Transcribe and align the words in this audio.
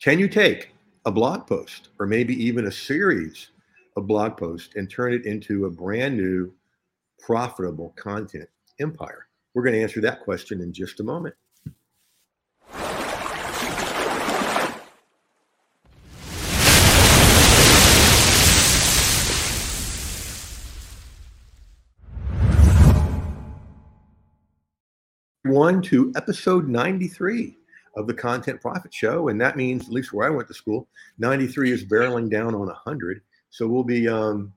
Can 0.00 0.20
you 0.20 0.28
take 0.28 0.72
a 1.06 1.10
blog 1.10 1.48
post 1.48 1.88
or 1.98 2.06
maybe 2.06 2.32
even 2.32 2.66
a 2.66 2.72
series 2.72 3.48
of 3.96 4.06
blog 4.06 4.36
posts 4.36 4.76
and 4.76 4.88
turn 4.88 5.12
it 5.12 5.26
into 5.26 5.64
a 5.64 5.70
brand 5.70 6.16
new 6.16 6.52
profitable 7.18 7.92
content 7.96 8.48
empire? 8.78 9.26
We're 9.54 9.64
going 9.64 9.74
to 9.74 9.82
answer 9.82 10.00
that 10.02 10.20
question 10.20 10.60
in 10.60 10.72
just 10.72 11.00
a 11.00 11.02
moment. 11.02 11.34
One 25.42 25.82
to 25.82 26.12
episode 26.14 26.68
93 26.68 27.58
of 27.98 28.06
the 28.06 28.14
Content 28.14 28.60
Profit 28.60 28.94
Show. 28.94 29.28
And 29.28 29.40
that 29.40 29.56
means, 29.56 29.86
at 29.86 29.92
least 29.92 30.12
where 30.12 30.26
I 30.26 30.30
went 30.30 30.46
to 30.48 30.54
school, 30.54 30.86
93 31.18 31.72
is 31.72 31.84
barreling 31.84 32.30
down 32.30 32.54
on 32.54 32.66
100. 32.66 33.20
So 33.50 33.66
we'll 33.66 33.82
be 33.82 34.08
um, 34.08 34.52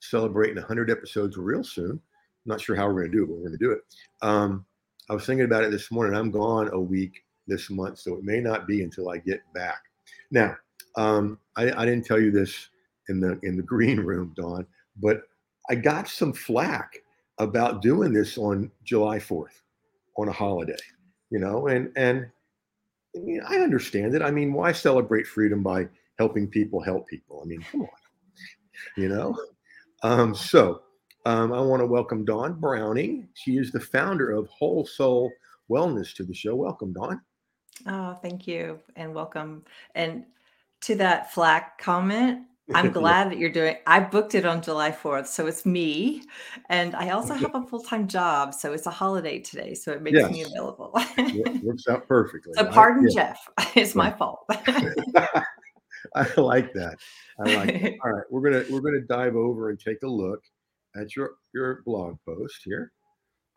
celebrating 0.00 0.56
100 0.56 0.90
episodes 0.90 1.36
real 1.36 1.62
soon. 1.62 2.00
not 2.46 2.60
sure 2.60 2.74
how 2.74 2.86
we're 2.86 3.06
going 3.06 3.12
to 3.12 3.16
do 3.18 3.24
it, 3.24 3.26
but 3.26 3.34
we're 3.34 3.48
going 3.48 3.58
to 3.58 3.64
do 3.64 3.72
it. 3.72 3.80
Um, 4.22 4.64
I 5.10 5.14
was 5.14 5.26
thinking 5.26 5.44
about 5.44 5.64
it 5.64 5.70
this 5.70 5.90
morning. 5.90 6.16
I'm 6.16 6.30
gone 6.30 6.70
a 6.72 6.80
week 6.80 7.22
this 7.46 7.68
month, 7.68 7.98
so 7.98 8.14
it 8.14 8.24
may 8.24 8.40
not 8.40 8.66
be 8.66 8.82
until 8.82 9.10
I 9.10 9.18
get 9.18 9.40
back. 9.52 9.82
Now, 10.30 10.56
um, 10.96 11.38
I, 11.56 11.70
I 11.72 11.84
didn't 11.84 12.06
tell 12.06 12.20
you 12.20 12.30
this 12.30 12.68
in 13.08 13.20
the 13.20 13.38
in 13.42 13.56
the 13.56 13.62
green 13.62 14.00
room, 14.04 14.32
Dawn, 14.36 14.66
but 14.96 15.22
I 15.68 15.74
got 15.74 16.08
some 16.08 16.32
flack 16.32 16.98
about 17.38 17.82
doing 17.82 18.12
this 18.12 18.38
on 18.38 18.70
July 18.84 19.18
4th 19.18 19.60
on 20.16 20.28
a 20.28 20.32
holiday, 20.32 20.76
you 21.30 21.40
know, 21.40 21.66
and 21.66 21.92
and 21.96 22.30
I 23.16 23.18
mean, 23.18 23.42
I 23.46 23.56
understand 23.56 24.14
it. 24.14 24.22
I 24.22 24.30
mean, 24.30 24.52
why 24.52 24.72
celebrate 24.72 25.26
freedom 25.26 25.62
by 25.62 25.88
helping 26.18 26.46
people 26.46 26.80
help 26.80 27.08
people? 27.08 27.40
I 27.42 27.46
mean, 27.46 27.64
come 27.70 27.82
on, 27.82 27.88
you 28.96 29.08
know. 29.08 29.36
Um, 30.02 30.34
so 30.34 30.82
um, 31.26 31.52
I 31.52 31.60
want 31.60 31.80
to 31.80 31.86
welcome 31.86 32.24
Dawn 32.24 32.58
Browning. 32.58 33.28
She 33.34 33.56
is 33.58 33.72
the 33.72 33.80
founder 33.80 34.30
of 34.30 34.48
Whole 34.48 34.86
Soul 34.86 35.30
Wellness 35.68 36.14
to 36.14 36.24
the 36.24 36.34
show. 36.34 36.54
Welcome, 36.54 36.92
Dawn. 36.92 37.20
Oh, 37.86 38.14
thank 38.14 38.46
you, 38.46 38.78
and 38.96 39.14
welcome. 39.14 39.64
And 39.94 40.24
to 40.82 40.94
that 40.96 41.32
flack 41.32 41.78
comment, 41.78 42.42
I'm 42.74 42.90
glad 42.92 43.30
that 43.30 43.38
you're 43.38 43.50
doing. 43.50 43.76
I 43.86 44.00
booked 44.00 44.34
it 44.34 44.44
on 44.44 44.62
July 44.62 44.90
4th, 44.90 45.26
so 45.26 45.46
it's 45.46 45.66
me, 45.66 46.22
and 46.68 46.94
I 46.94 47.10
also 47.10 47.34
have 47.34 47.54
a 47.54 47.62
full 47.66 47.82
time 47.82 48.08
job, 48.08 48.54
so 48.54 48.72
it's 48.72 48.86
a 48.86 48.90
holiday 48.90 49.38
today, 49.38 49.74
so 49.74 49.92
it 49.92 50.02
makes 50.02 50.18
yes. 50.18 50.30
me 50.30 50.42
available. 50.42 50.92
works 51.62 51.84
out 51.88 52.06
perfectly. 52.06 52.52
So 52.54 52.64
pardon, 52.66 53.04
I, 53.04 53.10
yeah. 53.10 53.34
Jeff. 53.34 53.48
It's 53.76 53.94
my 53.94 54.10
fault. 54.10 54.44
I 56.14 56.26
like 56.36 56.72
that. 56.74 56.96
I 57.38 57.54
like. 57.54 57.68
It. 57.68 57.98
All 58.04 58.10
right, 58.10 58.24
we're 58.30 58.40
gonna 58.40 58.64
we're 58.70 58.80
gonna 58.80 59.00
dive 59.00 59.36
over 59.36 59.70
and 59.70 59.78
take 59.78 60.02
a 60.02 60.08
look 60.08 60.42
at 60.96 61.14
your 61.14 61.34
your 61.54 61.82
blog 61.84 62.16
post 62.26 62.60
here, 62.64 62.92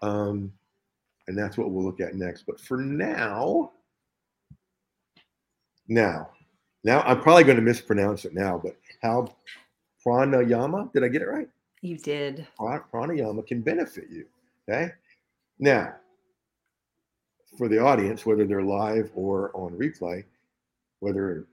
um, 0.01 0.51
and 1.27 1.37
that's 1.37 1.57
what 1.57 1.71
we'll 1.71 1.83
look 1.83 1.99
at 1.99 2.15
next. 2.15 2.43
But 2.45 2.59
for 2.61 2.77
now, 2.77 3.71
now 5.87 6.29
now 6.83 7.01
I'm 7.01 7.21
probably 7.21 7.43
going 7.43 7.57
to 7.57 7.63
mispronounce 7.63 8.25
it 8.25 8.33
now, 8.33 8.59
but 8.63 8.75
how 9.01 9.33
pranayama, 10.05 10.91
did 10.93 11.03
I 11.03 11.07
get 11.07 11.21
it 11.21 11.27
right? 11.27 11.47
You 11.81 11.97
did. 11.97 12.47
Pranayama 12.59 13.45
can 13.45 13.61
benefit 13.61 14.05
you. 14.09 14.25
Okay. 14.69 14.91
Now, 15.59 15.95
for 17.57 17.67
the 17.67 17.79
audience, 17.79 18.25
whether 18.25 18.45
they're 18.45 18.63
live 18.63 19.11
or 19.13 19.51
on 19.53 19.73
replay, 19.73 20.23
whether 20.99 21.45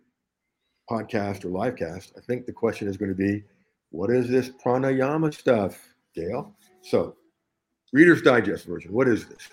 podcast 0.91 1.45
or 1.45 1.49
live 1.49 1.77
cast, 1.77 2.13
I 2.17 2.21
think 2.21 2.47
the 2.47 2.53
question 2.53 2.89
is 2.89 2.97
going 2.97 3.11
to 3.11 3.17
be, 3.17 3.45
what 3.91 4.11
is 4.11 4.29
this 4.29 4.51
pranayama 4.65 5.35
stuff, 5.35 5.79
Gail? 6.15 6.55
So, 6.83 7.17
Reader's 7.93 8.23
Digest 8.23 8.67
version, 8.67 8.93
what 8.93 9.09
is 9.09 9.27
this? 9.27 9.49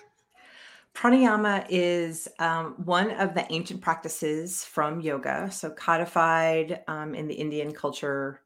Pranayama 0.98 1.64
is 1.68 2.26
um, 2.40 2.74
one 2.84 3.12
of 3.12 3.32
the 3.32 3.46
ancient 3.52 3.80
practices 3.80 4.64
from 4.64 5.00
yoga, 5.00 5.48
so 5.48 5.70
codified 5.70 6.82
um, 6.88 7.14
in 7.14 7.28
the 7.28 7.36
Indian 7.36 7.72
culture 7.72 8.40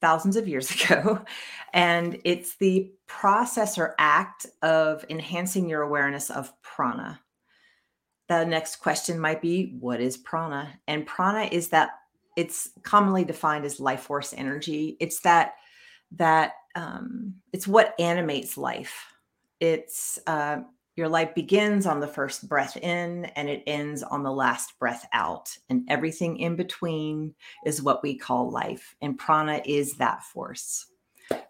thousands 0.00 0.36
of 0.36 0.46
years 0.46 0.70
ago. 0.84 1.24
And 1.72 2.20
it's 2.24 2.54
the 2.54 2.92
process 3.08 3.78
or 3.78 3.96
act 3.98 4.46
of 4.62 5.04
enhancing 5.10 5.68
your 5.68 5.82
awareness 5.82 6.30
of 6.30 6.52
prana. 6.62 7.18
The 8.28 8.44
next 8.44 8.76
question 8.76 9.18
might 9.18 9.42
be 9.42 9.76
what 9.80 10.00
is 10.00 10.16
prana? 10.16 10.78
And 10.86 11.04
prana 11.04 11.48
is 11.50 11.70
that 11.70 11.90
it's 12.36 12.70
commonly 12.84 13.24
defined 13.24 13.64
as 13.64 13.80
life 13.80 14.02
force 14.02 14.32
energy. 14.32 14.96
It's 15.00 15.18
that 15.22 15.54
that 16.12 16.52
um, 16.76 17.34
it's 17.52 17.66
what 17.66 17.98
animates 17.98 18.56
life. 18.56 19.04
It's 19.58 20.20
uh, 20.28 20.58
your 20.96 21.08
life 21.08 21.34
begins 21.34 21.86
on 21.86 22.00
the 22.00 22.06
first 22.06 22.48
breath 22.48 22.76
in 22.76 23.24
and 23.36 23.48
it 23.48 23.62
ends 23.66 24.02
on 24.02 24.22
the 24.22 24.30
last 24.30 24.78
breath 24.78 25.06
out. 25.12 25.56
And 25.70 25.84
everything 25.88 26.38
in 26.38 26.54
between 26.54 27.34
is 27.64 27.82
what 27.82 28.02
we 28.02 28.14
call 28.14 28.50
life. 28.50 28.94
And 29.00 29.18
prana 29.18 29.62
is 29.64 29.94
that 29.96 30.22
force. 30.22 30.86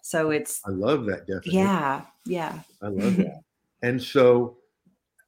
So 0.00 0.30
it's. 0.30 0.60
I 0.64 0.70
love 0.70 1.06
that 1.06 1.26
definition. 1.26 1.54
Yeah. 1.54 2.02
Yeah. 2.24 2.58
I 2.82 2.88
love 2.88 3.16
that. 3.16 3.40
and 3.82 4.00
so, 4.00 4.58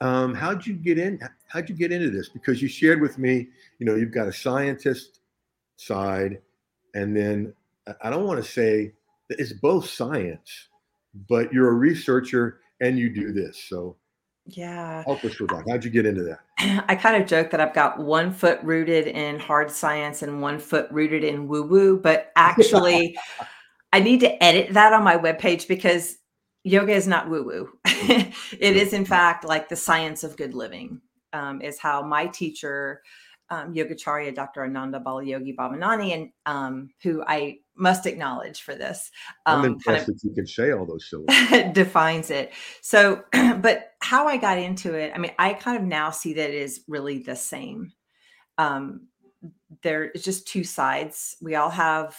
um, 0.01 0.35
how'd 0.35 0.65
you 0.67 0.75
get 0.75 0.99
in? 0.99 1.19
How'd 1.49 1.69
you 1.69 1.75
get 1.75 1.91
into 1.91 2.11
this? 2.11 2.29
Because 2.29 2.63
you 2.63 2.69
shared 2.69 3.01
with 3.01 3.19
me, 3.19 3.49
you 3.79 3.87
know, 3.87 3.97
you've 3.97 4.13
got 4.13 4.29
a 4.29 4.33
scientist 4.33 5.21
side, 5.77 6.41
and 6.95 7.17
then 7.17 7.55
I 8.03 8.11
don't 8.11 8.27
want 8.27 8.45
to 8.45 8.49
say 8.49 8.93
it's 9.29 9.53
both 9.53 9.89
science, 9.89 10.69
but 11.29 11.53
you're 11.53 11.71
a 11.71 11.75
researcher 11.75 12.61
and 12.81 12.99
you 12.99 13.09
do 13.09 13.33
this. 13.33 13.65
So 13.69 13.97
yeah. 14.47 15.03
Help 15.05 15.25
us 15.25 15.39
with 15.39 15.51
that. 15.51 15.65
How'd 15.69 15.85
you 15.85 15.91
get 15.91 16.07
into 16.07 16.23
that? 16.25 16.41
I 16.89 16.95
kind 16.95 17.21
of 17.21 17.29
joke 17.29 17.51
that 17.51 17.61
I've 17.61 17.75
got 17.75 17.99
one 17.99 18.33
foot 18.33 18.61
rooted 18.63 19.07
in 19.07 19.39
hard 19.39 19.71
science 19.71 20.23
and 20.23 20.43
one 20.43 20.59
foot 20.59 20.89
rooted 20.91 21.25
in 21.25 21.49
woo 21.49 21.63
woo, 21.63 21.99
but 21.99 22.31
actually, 22.37 23.17
I 23.93 24.01
need 24.01 24.21
to 24.21 24.43
edit 24.43 24.75
that 24.75 24.93
on 24.93 25.03
my 25.03 25.17
webpage 25.17 25.67
because 25.67 26.19
yoga 26.63 26.93
is 26.93 27.07
not 27.07 27.31
woo 27.31 27.45
woo. 27.45 27.71
it 27.85 28.77
is, 28.77 28.93
in 28.93 29.05
fact, 29.05 29.45
like 29.45 29.69
the 29.69 29.77
science 29.77 30.25
of 30.25 30.37
good 30.37 30.55
living, 30.55 31.01
um, 31.33 31.63
is 31.63 31.79
how 31.79 32.03
my 32.03 32.27
teacher 32.27 33.03
um, 33.51 33.75
Yogacharya 33.75 34.35
Dr. 34.35 34.65
Ananda 34.65 35.01
Balayogi 35.01 35.55
Bhavanani, 35.55 36.15
and 36.15 36.31
um, 36.45 36.91
who 37.03 37.23
I 37.27 37.59
must 37.77 38.07
acknowledge 38.07 38.63
for 38.63 38.75
this. 38.75 39.11
Um, 39.47 39.61
I'm 39.61 39.65
impressed 39.73 40.07
that 40.07 40.21
you 40.23 40.33
can 40.33 40.47
say 40.47 40.73
all 40.73 40.87
those 40.87 41.09
syllables. 41.09 41.73
defines 41.75 42.31
it. 42.31 42.53
So, 42.83 43.25
but 43.33 43.93
how 44.01 44.29
I 44.29 44.37
got 44.37 44.59
into 44.59 44.95
it, 44.95 45.13
I 45.15 45.19
mean, 45.19 45.33
I 45.39 45.55
kind 45.55 45.77
of 45.77 45.83
now 45.83 46.11
see 46.11 46.35
that 46.35 46.51
it 46.51 46.57
is 46.57 46.83
really 46.89 47.19
the 47.19 47.37
same. 47.37 47.93
Um, 48.59 49.09
there 49.83 50.05
is 50.05 50.23
just 50.23 50.47
two 50.47 50.65
sides. 50.65 51.37
We 51.43 51.55
all 51.57 51.71
have 51.71 52.17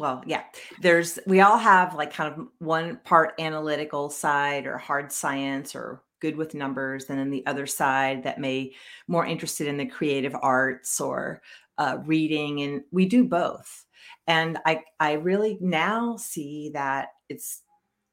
well 0.00 0.22
yeah 0.26 0.42
there's 0.80 1.18
we 1.26 1.40
all 1.40 1.58
have 1.58 1.94
like 1.94 2.12
kind 2.12 2.32
of 2.32 2.46
one 2.58 2.98
part 3.04 3.34
analytical 3.38 4.08
side 4.08 4.66
or 4.66 4.78
hard 4.78 5.12
science 5.12 5.74
or 5.76 6.02
good 6.20 6.36
with 6.36 6.54
numbers 6.54 7.04
and 7.08 7.18
then 7.18 7.30
the 7.30 7.46
other 7.46 7.66
side 7.66 8.24
that 8.24 8.40
may 8.40 8.72
more 9.06 9.26
interested 9.26 9.68
in 9.68 9.76
the 9.76 9.86
creative 9.86 10.34
arts 10.40 11.00
or 11.00 11.42
uh, 11.78 11.98
reading 12.04 12.62
and 12.62 12.82
we 12.90 13.06
do 13.06 13.24
both 13.24 13.84
and 14.30 14.58
i 14.64 14.82
i 15.00 15.12
really 15.12 15.58
now 15.60 16.16
see 16.16 16.70
that 16.72 17.08
it's 17.28 17.62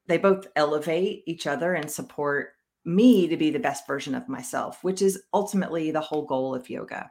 they 0.06 0.18
both 0.18 0.46
elevate 0.56 1.22
each 1.26 1.46
other 1.46 1.74
and 1.74 1.90
support 1.90 2.50
me 2.84 3.28
to 3.28 3.36
be 3.36 3.50
the 3.50 3.58
best 3.58 3.86
version 3.86 4.14
of 4.14 4.28
myself 4.28 4.82
which 4.82 5.00
is 5.00 5.22
ultimately 5.32 5.90
the 5.90 6.00
whole 6.00 6.26
goal 6.26 6.54
of 6.54 6.68
yoga 6.68 7.10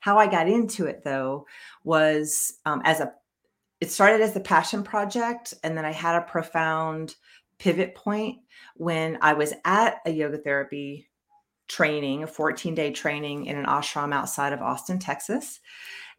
how 0.00 0.18
i 0.18 0.26
got 0.26 0.48
into 0.48 0.86
it 0.86 1.02
though 1.04 1.46
was 1.84 2.54
um, 2.66 2.82
as 2.84 3.00
a 3.00 3.12
it 3.80 3.90
started 3.90 4.20
as 4.20 4.36
a 4.36 4.40
passion 4.40 4.82
project 4.82 5.54
and 5.64 5.76
then 5.76 5.84
i 5.84 5.92
had 5.92 6.16
a 6.16 6.26
profound 6.26 7.14
pivot 7.62 7.94
point 7.94 8.38
when 8.74 9.18
I 9.22 9.34
was 9.34 9.54
at 9.64 10.00
a 10.04 10.10
yoga 10.10 10.36
therapy 10.36 11.08
training, 11.68 12.24
a 12.24 12.26
14 12.26 12.74
day 12.74 12.90
training 12.90 13.46
in 13.46 13.56
an 13.56 13.66
ashram 13.66 14.12
outside 14.12 14.52
of 14.52 14.60
Austin, 14.60 14.98
Texas. 14.98 15.60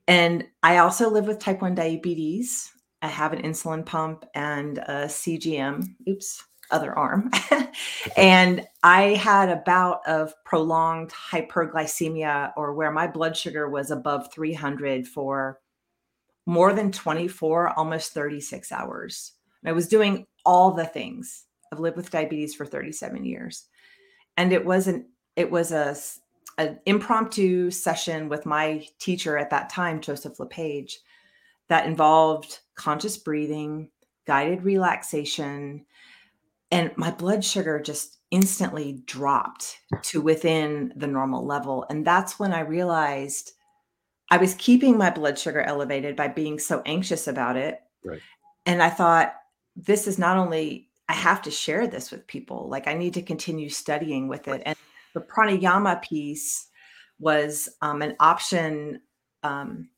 And 0.08 0.46
I 0.62 0.78
also 0.78 1.10
live 1.10 1.28
with 1.28 1.40
type 1.40 1.62
1 1.62 1.76
diabetes. 1.76 2.72
I 3.02 3.08
have 3.08 3.34
an 3.34 3.42
insulin 3.42 3.86
pump 3.86 4.26
and 4.34 4.78
a 4.80 5.06
CGM, 5.06 5.96
oops, 6.08 6.44
other 6.72 6.98
arm. 6.98 7.30
and 8.18 8.66
I 8.82 9.16
had 9.16 9.50
a 9.50 9.64
bout 9.66 10.00
of 10.08 10.34
prolonged 10.46 11.12
hyperglycemia 11.12 12.54
or 12.58 12.74
where 12.74 12.92
my 12.92 13.08
blood 13.08 13.38
sugar 13.38 13.70
was 13.70 13.92
above 13.92 14.34
300 14.34 15.08
for 15.08 15.60
more 16.46 16.74
than 16.74 16.92
24, 16.92 17.78
almost 17.78 18.14
36 18.14 18.72
hours. 18.72 19.34
And 19.62 19.70
I 19.70 19.74
was 19.74 19.88
doing 19.88 20.26
all 20.46 20.72
the 20.72 20.86
things. 20.86 21.46
I've 21.72 21.80
lived 21.80 21.98
with 21.98 22.12
diabetes 22.12 22.54
for 22.54 22.66
37 22.66 23.24
years. 23.24 23.66
And 24.36 24.52
it 24.52 24.66
wasn't, 24.66 25.06
it 25.36 25.50
was 25.50 25.72
a 25.72 25.96
an 26.58 26.80
impromptu 26.86 27.72
session 27.72 28.30
with 28.30 28.46
my 28.46 28.86
teacher 29.00 29.38
at 29.38 29.50
that 29.50 29.70
time, 29.70 30.02
Joseph 30.02 30.40
LePage, 30.40 31.00
that 31.70 31.86
involved 31.86 32.60
conscious 32.76 33.18
breathing, 33.18 33.90
guided 34.28 34.64
relaxation, 34.64 35.86
and 36.72 36.92
my 36.98 37.12
blood 37.12 37.44
sugar 37.44 37.80
just 37.80 38.18
instantly 38.32 39.04
dropped 39.06 39.78
to 40.02 40.22
within 40.22 40.92
the 40.96 41.06
normal 41.06 41.46
level. 41.46 41.86
And 41.90 42.06
that's 42.06 42.40
when 42.40 42.52
I 42.52 42.62
realized 42.62 43.52
I 44.32 44.38
was 44.38 44.56
keeping 44.56 44.98
my 44.98 45.12
blood 45.12 45.38
sugar 45.38 45.62
elevated 45.62 46.16
by 46.16 46.30
being 46.30 46.58
so 46.58 46.82
anxious 46.86 47.28
about 47.28 47.58
it. 47.58 47.80
Right. 48.04 48.22
And 48.66 48.82
I 48.82 48.90
thought, 48.90 49.36
this 49.76 50.08
is 50.08 50.18
not 50.18 50.38
only, 50.38 50.90
I 51.08 51.14
have 51.14 51.44
to 51.44 51.52
share 51.52 51.86
this 51.86 52.10
with 52.10 52.26
people, 52.26 52.68
like 52.70 52.88
I 52.88 52.96
need 52.96 53.14
to 53.16 53.22
continue 53.22 53.70
studying 53.70 54.28
with 54.28 54.48
it. 54.48 54.64
And 54.66 54.76
the 55.14 55.22
pranayama 55.22 56.02
piece 56.02 56.68
was 57.20 57.70
um, 57.82 58.02
an 58.02 58.16
option 58.20 59.02
um, 59.44 59.90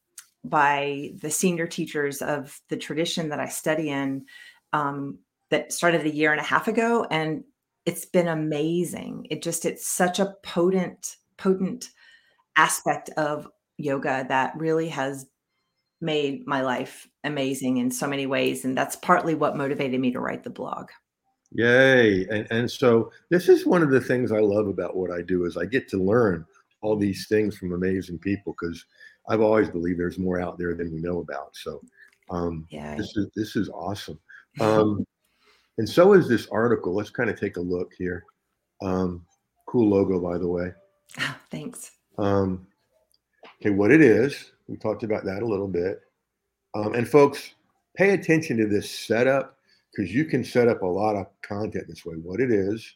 by 0.43 1.11
the 1.21 1.31
senior 1.31 1.67
teachers 1.67 2.21
of 2.21 2.59
the 2.69 2.77
tradition 2.77 3.29
that 3.29 3.39
I 3.39 3.47
study 3.47 3.89
in 3.89 4.25
um, 4.73 5.19
that 5.49 5.71
started 5.71 6.05
a 6.05 6.13
year 6.13 6.31
and 6.31 6.41
a 6.41 6.43
half 6.43 6.67
ago. 6.67 7.05
And 7.09 7.43
it's 7.85 8.05
been 8.05 8.27
amazing. 8.27 9.27
It 9.29 9.41
just, 9.41 9.65
it's 9.65 9.87
such 9.87 10.19
a 10.19 10.35
potent, 10.43 11.17
potent 11.37 11.89
aspect 12.57 13.09
of 13.11 13.47
yoga 13.77 14.25
that 14.29 14.53
really 14.57 14.89
has 14.89 15.25
made 16.01 16.45
my 16.45 16.61
life 16.61 17.07
amazing 17.23 17.77
in 17.77 17.89
so 17.89 18.07
many 18.07 18.25
ways. 18.27 18.65
And 18.65 18.77
that's 18.77 18.95
partly 18.97 19.35
what 19.35 19.57
motivated 19.57 19.99
me 19.99 20.11
to 20.11 20.19
write 20.19 20.43
the 20.43 20.49
blog. 20.49 20.89
Yay. 21.55 22.27
And, 22.27 22.47
and 22.51 22.69
so 22.69 23.11
this 23.29 23.47
is 23.47 23.65
one 23.65 23.81
of 23.81 23.89
the 23.89 24.01
things 24.01 24.31
I 24.31 24.39
love 24.39 24.67
about 24.67 24.97
what 24.97 25.09
I 25.09 25.21
do 25.21 25.45
is 25.45 25.55
I 25.55 25.65
get 25.65 25.87
to 25.89 25.97
learn 25.97 26.45
all 26.81 26.97
these 26.97 27.27
things 27.27 27.57
from 27.57 27.71
amazing 27.71 28.19
people 28.19 28.55
because 28.59 28.85
I've 29.29 29.41
always 29.41 29.69
believed 29.69 29.99
there's 29.99 30.19
more 30.19 30.39
out 30.39 30.57
there 30.57 30.75
than 30.75 30.93
we 30.93 30.99
know 30.99 31.19
about. 31.19 31.55
So 31.55 31.81
um, 32.29 32.67
yeah. 32.69 32.95
this 32.95 33.15
is 33.15 33.27
this 33.35 33.55
is 33.55 33.69
awesome. 33.69 34.19
Um, 34.61 35.05
and 35.77 35.89
so 35.89 36.13
is 36.13 36.29
this 36.29 36.47
article. 36.47 36.95
Let's 36.95 37.09
kind 37.09 37.29
of 37.29 37.37
take 37.37 37.57
a 37.57 37.61
look 37.61 37.91
here. 37.97 38.23
Um, 38.81 39.25
cool 39.67 39.89
logo, 39.89 40.17
by 40.17 40.37
the 40.37 40.47
way. 40.47 40.71
thanks. 41.51 41.91
Um, 42.17 42.65
okay, 43.59 43.71
what 43.71 43.91
it 43.91 43.99
is, 43.99 44.53
we 44.69 44.77
talked 44.77 45.03
about 45.03 45.25
that 45.25 45.43
a 45.43 45.45
little 45.45 45.67
bit. 45.67 45.99
Um, 46.73 46.93
and 46.93 47.05
folks, 47.05 47.55
pay 47.97 48.11
attention 48.11 48.55
to 48.59 48.65
this 48.65 48.89
setup 48.89 49.54
because 49.95 50.13
you 50.13 50.25
can 50.25 50.43
set 50.43 50.67
up 50.67 50.81
a 50.81 50.87
lot 50.87 51.15
of 51.15 51.27
content 51.41 51.87
this 51.87 52.05
way. 52.05 52.15
What 52.15 52.41
it 52.41 52.51
is, 52.51 52.95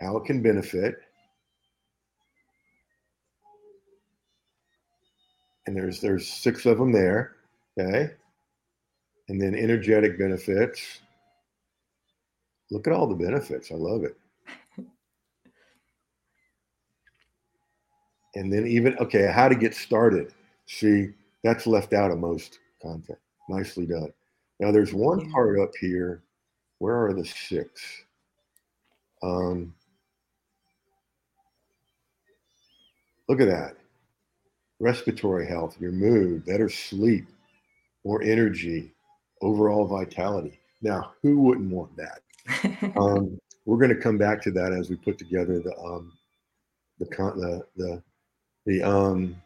how 0.00 0.16
it 0.16 0.24
can 0.24 0.42
benefit. 0.42 0.96
And 5.66 5.76
there's 5.76 6.00
there's 6.00 6.26
six 6.28 6.66
of 6.66 6.78
them 6.78 6.92
there. 6.92 7.36
Okay. 7.78 8.10
And 9.28 9.40
then 9.40 9.54
energetic 9.54 10.18
benefits. 10.18 11.00
Look 12.70 12.86
at 12.86 12.92
all 12.92 13.06
the 13.06 13.14
benefits. 13.14 13.70
I 13.70 13.76
love 13.76 14.04
it. 14.04 14.16
and 18.34 18.52
then 18.52 18.66
even 18.66 18.96
okay 18.98 19.30
how 19.32 19.48
to 19.48 19.54
get 19.54 19.74
started 19.74 20.32
see 20.66 21.10
that's 21.42 21.66
left 21.66 21.92
out 21.92 22.10
of 22.10 22.18
most 22.18 22.58
content 22.82 23.18
nicely 23.48 23.86
done 23.86 24.12
now 24.60 24.70
there's 24.70 24.92
one 24.94 25.30
part 25.30 25.58
up 25.58 25.70
here. 25.80 26.22
Where 26.78 27.06
are 27.06 27.12
the 27.12 27.24
six? 27.24 27.82
Um 29.22 29.74
look 33.28 33.40
at 33.40 33.48
that. 33.48 33.76
Respiratory 34.80 35.46
health 35.46 35.80
your 35.80 35.92
mood 35.92 36.44
better 36.44 36.68
sleep 36.68 37.26
more 38.04 38.22
energy 38.22 38.92
overall 39.42 39.86
vitality. 39.86 40.58
Now 40.82 41.14
who 41.22 41.40
wouldn't 41.40 41.70
want 41.72 41.96
that? 41.96 42.20
Um, 42.96 43.40
we're 43.66 43.78
going 43.78 43.94
to 43.94 44.00
come 44.00 44.18
back 44.18 44.42
to 44.42 44.50
that 44.52 44.72
as 44.72 44.90
we 44.90 44.96
put 44.96 45.18
together 45.18 45.58
the 45.58 45.74
um 45.78 46.12
the 46.98 47.06
con 47.06 47.38
the 47.38 47.66
the 47.76 48.02
the 48.66 48.82
um 48.82 49.36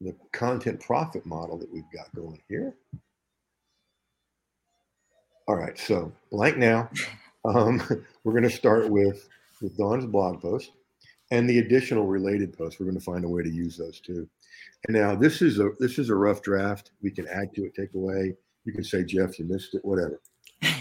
the 0.00 0.14
content 0.32 0.80
profit 0.80 1.24
model 1.24 1.58
that 1.58 1.72
we've 1.72 1.90
got 1.94 2.14
going 2.14 2.40
here. 2.48 2.74
All 5.46 5.56
right, 5.56 5.78
so 5.78 6.12
blank 6.30 6.56
now. 6.56 6.88
Um, 7.44 7.82
we're 8.24 8.32
going 8.32 8.44
to 8.44 8.50
start 8.50 8.88
with 8.88 9.28
with 9.60 9.76
Dawn's 9.76 10.06
blog 10.06 10.40
post 10.40 10.72
and 11.30 11.48
the 11.48 11.58
additional 11.58 12.06
related 12.06 12.56
posts. 12.56 12.80
We're 12.80 12.86
going 12.86 12.98
to 12.98 13.04
find 13.04 13.24
a 13.24 13.28
way 13.28 13.42
to 13.42 13.50
use 13.50 13.76
those 13.76 14.00
too. 14.00 14.28
And 14.86 14.96
now 14.96 15.14
this 15.14 15.42
is 15.42 15.58
a 15.58 15.70
this 15.78 15.98
is 15.98 16.10
a 16.10 16.14
rough 16.14 16.42
draft. 16.42 16.92
We 17.02 17.10
can 17.10 17.28
add 17.28 17.54
to 17.54 17.64
it, 17.64 17.74
take 17.74 17.94
away. 17.94 18.34
You 18.64 18.72
can 18.72 18.84
say, 18.84 19.04
Jeff, 19.04 19.38
you 19.38 19.44
missed 19.44 19.74
it, 19.74 19.84
whatever. 19.84 20.20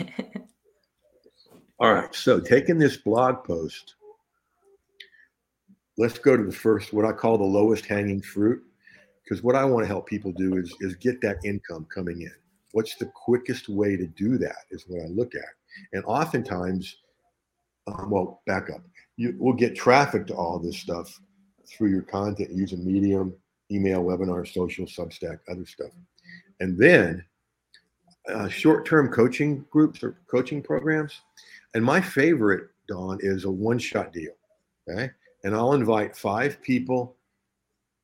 All 1.80 1.94
right, 1.94 2.14
so 2.16 2.40
taking 2.40 2.78
this 2.78 2.96
blog 2.96 3.44
post 3.44 3.96
let's 5.98 6.18
go 6.18 6.36
to 6.36 6.44
the 6.44 6.52
first, 6.52 6.94
what 6.94 7.06
I 7.06 7.12
call 7.12 7.38
the 7.38 7.44
lowest 7.44 7.86
hanging 7.86 8.22
fruit. 8.22 8.64
Because 9.24 9.44
what 9.44 9.56
I 9.56 9.64
want 9.64 9.84
to 9.84 9.88
help 9.88 10.06
people 10.06 10.32
do 10.34 10.58
is, 10.58 10.76
is 10.82 10.96
get 10.96 11.22
that 11.22 11.38
income 11.46 11.88
coming 11.94 12.22
in. 12.22 12.34
What's 12.74 12.96
the 12.96 13.12
quickest 13.16 13.70
way 13.70 13.96
to 13.96 14.06
do 14.06 14.38
that 14.38 14.66
is 14.70 14.86
what 14.88 15.02
I 15.02 15.08
look 15.08 15.34
at. 15.36 15.50
And 15.94 16.04
oftentimes, 16.06 16.98
um, 17.88 18.10
well, 18.10 18.42
back 18.46 18.70
up. 18.70 18.82
You 19.18 19.36
will 19.40 19.54
get 19.54 19.76
traffic 19.76 20.28
to 20.28 20.36
all 20.36 20.60
this 20.60 20.78
stuff 20.78 21.20
through 21.68 21.90
your 21.90 22.02
content 22.02 22.52
using 22.52 22.86
Medium, 22.86 23.34
email, 23.72 24.04
webinar, 24.04 24.48
social, 24.52 24.86
Substack, 24.86 25.40
other 25.50 25.66
stuff. 25.66 25.92
And 26.60 26.78
then 26.78 27.24
uh, 28.30 28.50
short 28.50 28.86
term 28.86 29.10
coaching 29.10 29.66
groups 29.70 30.04
or 30.04 30.20
coaching 30.30 30.62
programs. 30.62 31.22
And 31.74 31.84
my 31.84 32.02
favorite, 32.02 32.70
Dawn, 32.88 33.20
is 33.22 33.46
a 33.46 33.52
one 33.52 33.80
shot 33.80 34.14
deal. 34.14 34.34
Okay 34.90 35.10
and 35.44 35.56
I'll 35.56 35.74
invite 35.74 36.16
five 36.16 36.62
people 36.62 37.16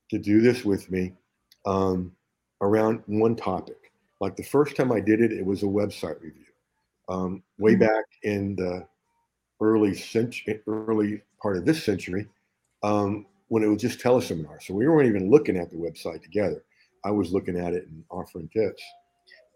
to 0.09 0.17
do 0.17 0.41
this 0.41 0.65
with 0.65 0.89
me 0.91 1.13
um, 1.65 2.11
around 2.61 3.01
one 3.05 3.35
topic. 3.35 3.77
Like 4.19 4.35
the 4.35 4.43
first 4.43 4.75
time 4.75 4.91
I 4.91 4.99
did 4.99 5.21
it, 5.21 5.31
it 5.31 5.45
was 5.45 5.63
a 5.63 5.67
website 5.67 6.21
review. 6.21 6.45
Um, 7.07 7.43
way 7.57 7.73
mm-hmm. 7.73 7.81
back 7.81 8.05
in 8.23 8.55
the 8.55 8.87
early 9.61 9.95
century, 9.95 10.61
early 10.67 11.21
part 11.41 11.57
of 11.57 11.65
this 11.65 11.83
century, 11.83 12.27
um, 12.83 13.25
when 13.47 13.63
it 13.63 13.67
was 13.67 13.81
just 13.81 13.99
teleseminar. 13.99 14.61
So 14.61 14.73
we 14.73 14.87
weren't 14.87 15.09
even 15.09 15.29
looking 15.29 15.57
at 15.57 15.69
the 15.69 15.77
website 15.77 16.21
together. 16.21 16.63
I 17.03 17.11
was 17.11 17.31
looking 17.31 17.57
at 17.57 17.73
it 17.73 17.87
and 17.87 18.03
offering 18.11 18.49
tips. 18.49 18.83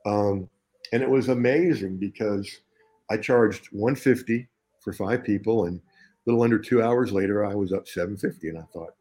Um, 0.05 0.49
and 0.91 1.03
it 1.03 1.09
was 1.09 1.29
amazing 1.29 1.97
because 1.97 2.49
I 3.09 3.17
charged 3.17 3.67
150 3.71 4.47
for 4.81 4.93
five 4.93 5.23
people 5.23 5.65
and 5.65 5.79
a 6.25 6.29
little 6.29 6.43
under 6.43 6.57
two 6.57 6.81
hours 6.81 7.11
later, 7.11 7.45
I 7.45 7.53
was 7.53 7.73
up 7.73 7.87
750, 7.87 8.49
and 8.49 8.57
I 8.57 8.63
thought, 8.73 8.93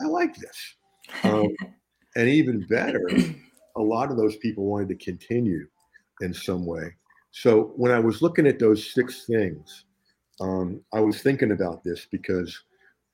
I 0.00 0.04
like 0.04 0.36
this. 0.36 0.74
Um, 1.22 1.48
and 2.16 2.28
even 2.28 2.66
better, 2.66 3.08
a 3.76 3.82
lot 3.82 4.10
of 4.10 4.16
those 4.16 4.36
people 4.36 4.64
wanted 4.64 4.88
to 4.88 5.04
continue 5.04 5.66
in 6.20 6.32
some 6.32 6.64
way. 6.64 6.94
So 7.30 7.72
when 7.76 7.92
I 7.92 7.98
was 7.98 8.22
looking 8.22 8.46
at 8.46 8.58
those 8.58 8.92
six 8.92 9.26
things, 9.26 9.84
um, 10.40 10.80
I 10.92 11.00
was 11.00 11.22
thinking 11.22 11.52
about 11.52 11.84
this 11.84 12.06
because 12.10 12.62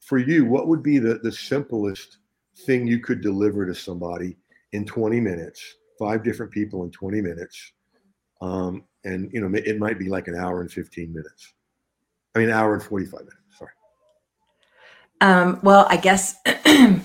for 0.01 0.19
you, 0.19 0.45
what 0.45 0.69
would 0.69 0.83
be 0.83 0.99
the, 0.99 1.15
the 1.23 1.33
simplest 1.33 2.19
thing 2.67 2.87
you 2.87 3.01
could 3.01 3.21
deliver 3.21 3.67
to 3.67 3.75
somebody 3.75 4.37
in 4.73 4.85
20 4.85 5.21
minutes, 5.21 5.77
five 5.99 6.23
different 6.23 6.53
people 6.53 6.85
in 6.85 6.91
20 6.91 7.21
minutes? 7.21 7.73
Um, 8.41 8.85
and, 9.05 9.31
you 9.33 9.41
know, 9.41 9.57
it 9.57 9.79
might 9.79 9.99
be 9.99 10.09
like 10.09 10.29
an 10.29 10.37
hour 10.37 10.61
and 10.61 10.71
15 10.71 11.13
minutes. 11.13 11.55
I 12.35 12.41
mean, 12.41 12.49
an 12.49 12.55
hour 12.55 12.75
and 12.75 12.83
45 12.83 13.21
minutes. 13.21 13.37
Sorry. 13.59 13.71
Um, 15.21 15.61
well, 15.63 15.87
I 15.89 15.97
guess 15.97 16.37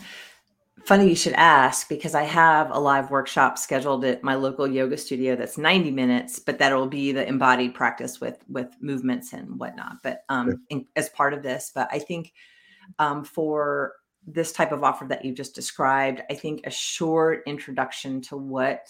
funny 0.87 1.09
you 1.09 1.15
should 1.15 1.33
ask 1.33 1.89
because 1.89 2.15
I 2.15 2.23
have 2.23 2.71
a 2.71 2.79
live 2.79 3.11
workshop 3.11 3.57
scheduled 3.57 4.05
at 4.05 4.23
my 4.23 4.35
local 4.35 4.65
yoga 4.65 4.97
studio 4.97 5.35
that's 5.35 5.57
90 5.57 5.91
minutes, 5.91 6.39
but 6.39 6.59
that'll 6.59 6.87
be 6.87 7.11
the 7.11 7.27
embodied 7.27 7.73
practice 7.73 8.21
with 8.21 8.37
with 8.47 8.69
movements 8.79 9.33
and 9.33 9.59
whatnot. 9.59 9.97
But 10.01 10.23
um, 10.29 10.61
in, 10.69 10.85
as 10.95 11.09
part 11.09 11.33
of 11.33 11.43
this, 11.43 11.73
but 11.75 11.89
I 11.91 11.99
think 11.99 12.31
um, 12.99 13.25
for 13.25 13.95
this 14.25 14.53
type 14.53 14.71
of 14.71 14.81
offer 14.81 15.05
that 15.09 15.25
you 15.25 15.33
just 15.33 15.53
described, 15.53 16.21
I 16.31 16.35
think 16.35 16.65
a 16.65 16.71
short 16.71 17.43
introduction 17.45 18.21
to 18.21 18.37
what 18.37 18.87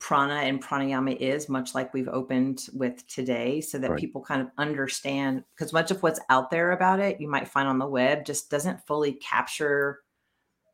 prana 0.00 0.34
and 0.34 0.60
pranayama 0.60 1.16
is, 1.16 1.48
much 1.48 1.76
like 1.76 1.94
we've 1.94 2.08
opened 2.08 2.66
with 2.72 3.06
today, 3.06 3.60
so 3.60 3.78
that 3.78 3.90
right. 3.90 4.00
people 4.00 4.20
kind 4.20 4.40
of 4.42 4.48
understand. 4.58 5.44
Because 5.54 5.72
much 5.72 5.92
of 5.92 6.02
what's 6.02 6.20
out 6.28 6.50
there 6.50 6.72
about 6.72 6.98
it, 6.98 7.20
you 7.20 7.28
might 7.28 7.46
find 7.46 7.68
on 7.68 7.78
the 7.78 7.86
web, 7.86 8.24
just 8.24 8.50
doesn't 8.50 8.84
fully 8.84 9.12
capture 9.12 10.00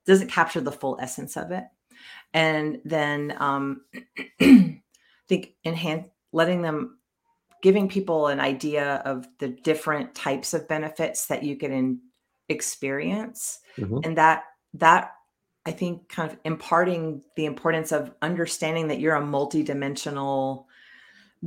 doesn't 0.06 0.30
capture 0.30 0.60
the 0.60 0.72
full 0.72 0.98
essence 1.00 1.36
of 1.36 1.50
it. 1.50 1.64
And 2.32 2.80
then 2.84 3.34
um, 3.38 3.82
I 4.40 4.80
think 5.28 5.54
enhance 5.64 6.08
letting 6.32 6.62
them 6.62 6.98
giving 7.62 7.88
people 7.88 8.28
an 8.28 8.38
idea 8.38 8.96
of 9.04 9.26
the 9.38 9.48
different 9.48 10.14
types 10.14 10.54
of 10.54 10.68
benefits 10.68 11.26
that 11.26 11.42
you 11.42 11.56
can 11.56 12.00
experience 12.48 13.58
Mhm. 13.76 14.06
and 14.06 14.16
that 14.18 14.44
that 14.74 15.14
i 15.64 15.72
think 15.72 16.08
kind 16.08 16.30
of 16.30 16.38
imparting 16.44 17.22
the 17.34 17.44
importance 17.44 17.90
of 17.90 18.12
understanding 18.22 18.86
that 18.86 19.00
you're 19.00 19.16
a 19.16 19.20
multidimensional 19.20 20.66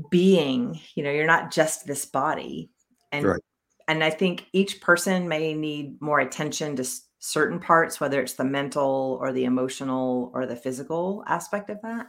being 0.10 0.78
you 0.96 1.04
know 1.04 1.12
you're 1.12 1.26
not 1.26 1.52
just 1.54 1.88
this 1.88 2.06
body 2.06 2.70
and 3.14 3.26
Right. 3.26 3.42
and 3.88 4.04
i 4.04 4.10
think 4.10 4.46
each 4.52 4.82
person 4.82 5.30
may 5.30 5.54
need 5.54 6.02
more 6.02 6.20
attention 6.20 6.76
to 6.76 6.86
certain 7.20 7.60
parts 7.60 8.00
whether 8.00 8.22
it's 8.22 8.34
the 8.34 8.44
mental 8.44 9.18
or 9.22 9.32
the 9.32 9.46
emotional 9.46 10.32
or 10.34 10.46
the 10.46 10.56
physical 10.56 11.24
aspect 11.28 11.70
of 11.70 11.82
that. 11.82 12.08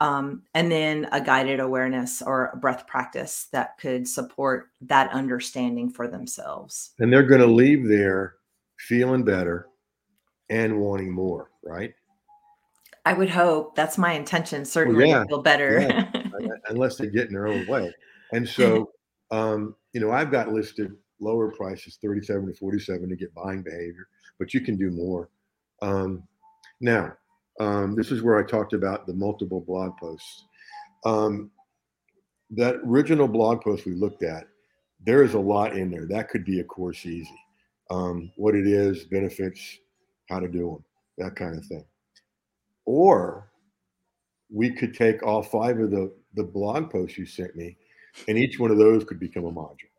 Um, 0.00 0.42
and 0.54 0.72
then 0.72 1.06
a 1.12 1.20
guided 1.20 1.60
awareness 1.60 2.22
or 2.22 2.50
a 2.52 2.56
breath 2.56 2.86
practice 2.88 3.46
that 3.52 3.78
could 3.78 4.08
support 4.08 4.70
that 4.80 5.12
understanding 5.12 5.90
for 5.90 6.08
themselves. 6.08 6.90
And 6.98 7.12
they're 7.12 7.22
going 7.22 7.40
to 7.40 7.46
leave 7.46 7.86
there 7.86 8.34
feeling 8.78 9.22
better 9.22 9.68
and 10.50 10.80
wanting 10.80 11.12
more, 11.12 11.50
right? 11.62 11.94
i 13.04 13.12
would 13.12 13.30
hope. 13.30 13.74
That's 13.74 13.98
my 13.98 14.12
intention 14.12 14.64
certainly 14.64 15.08
yeah, 15.08 15.24
feel 15.24 15.42
better. 15.42 15.80
Un- 16.14 16.50
Unless 16.68 16.96
they 16.96 17.08
get 17.08 17.28
in 17.28 17.32
their 17.32 17.48
own 17.48 17.66
way. 17.66 17.92
And 18.32 18.48
so, 18.48 18.90
um, 19.30 19.74
you 19.92 20.00
know, 20.00 20.10
I've 20.10 20.30
got 20.30 20.52
listed 20.52 20.92
lower 21.20 21.50
prices, 21.50 21.98
37 22.02 22.46
to 22.48 22.54
47 22.54 23.08
to 23.08 23.16
get 23.16 23.34
buying 23.34 23.62
behavior, 23.62 24.08
but 24.42 24.52
you 24.52 24.60
can 24.60 24.76
do 24.76 24.90
more. 24.90 25.28
Um, 25.82 26.24
now, 26.80 27.12
um, 27.60 27.94
this 27.94 28.10
is 28.10 28.22
where 28.22 28.36
I 28.36 28.42
talked 28.42 28.72
about 28.72 29.06
the 29.06 29.14
multiple 29.14 29.60
blog 29.60 29.96
posts. 29.98 30.46
Um, 31.04 31.52
that 32.50 32.80
original 32.84 33.28
blog 33.28 33.62
post 33.62 33.86
we 33.86 33.92
looked 33.94 34.24
at, 34.24 34.48
there 35.06 35.22
is 35.22 35.34
a 35.34 35.38
lot 35.38 35.76
in 35.76 35.92
there. 35.92 36.06
That 36.08 36.28
could 36.28 36.44
be 36.44 36.58
a 36.58 36.64
course 36.64 37.06
easy. 37.06 37.38
Um, 37.88 38.32
what 38.34 38.56
it 38.56 38.66
is, 38.66 39.04
benefits, 39.04 39.78
how 40.28 40.40
to 40.40 40.48
do 40.48 40.70
them, 40.70 40.84
that 41.18 41.36
kind 41.36 41.56
of 41.56 41.64
thing. 41.66 41.84
Or 42.84 43.52
we 44.50 44.72
could 44.72 44.92
take 44.92 45.22
all 45.22 45.44
five 45.44 45.78
of 45.78 45.92
the, 45.92 46.12
the 46.34 46.42
blog 46.42 46.90
posts 46.90 47.16
you 47.16 47.26
sent 47.26 47.54
me, 47.54 47.76
and 48.26 48.36
each 48.36 48.58
one 48.58 48.72
of 48.72 48.78
those 48.78 49.04
could 49.04 49.20
become 49.20 49.44
a 49.44 49.52
module. 49.52 49.92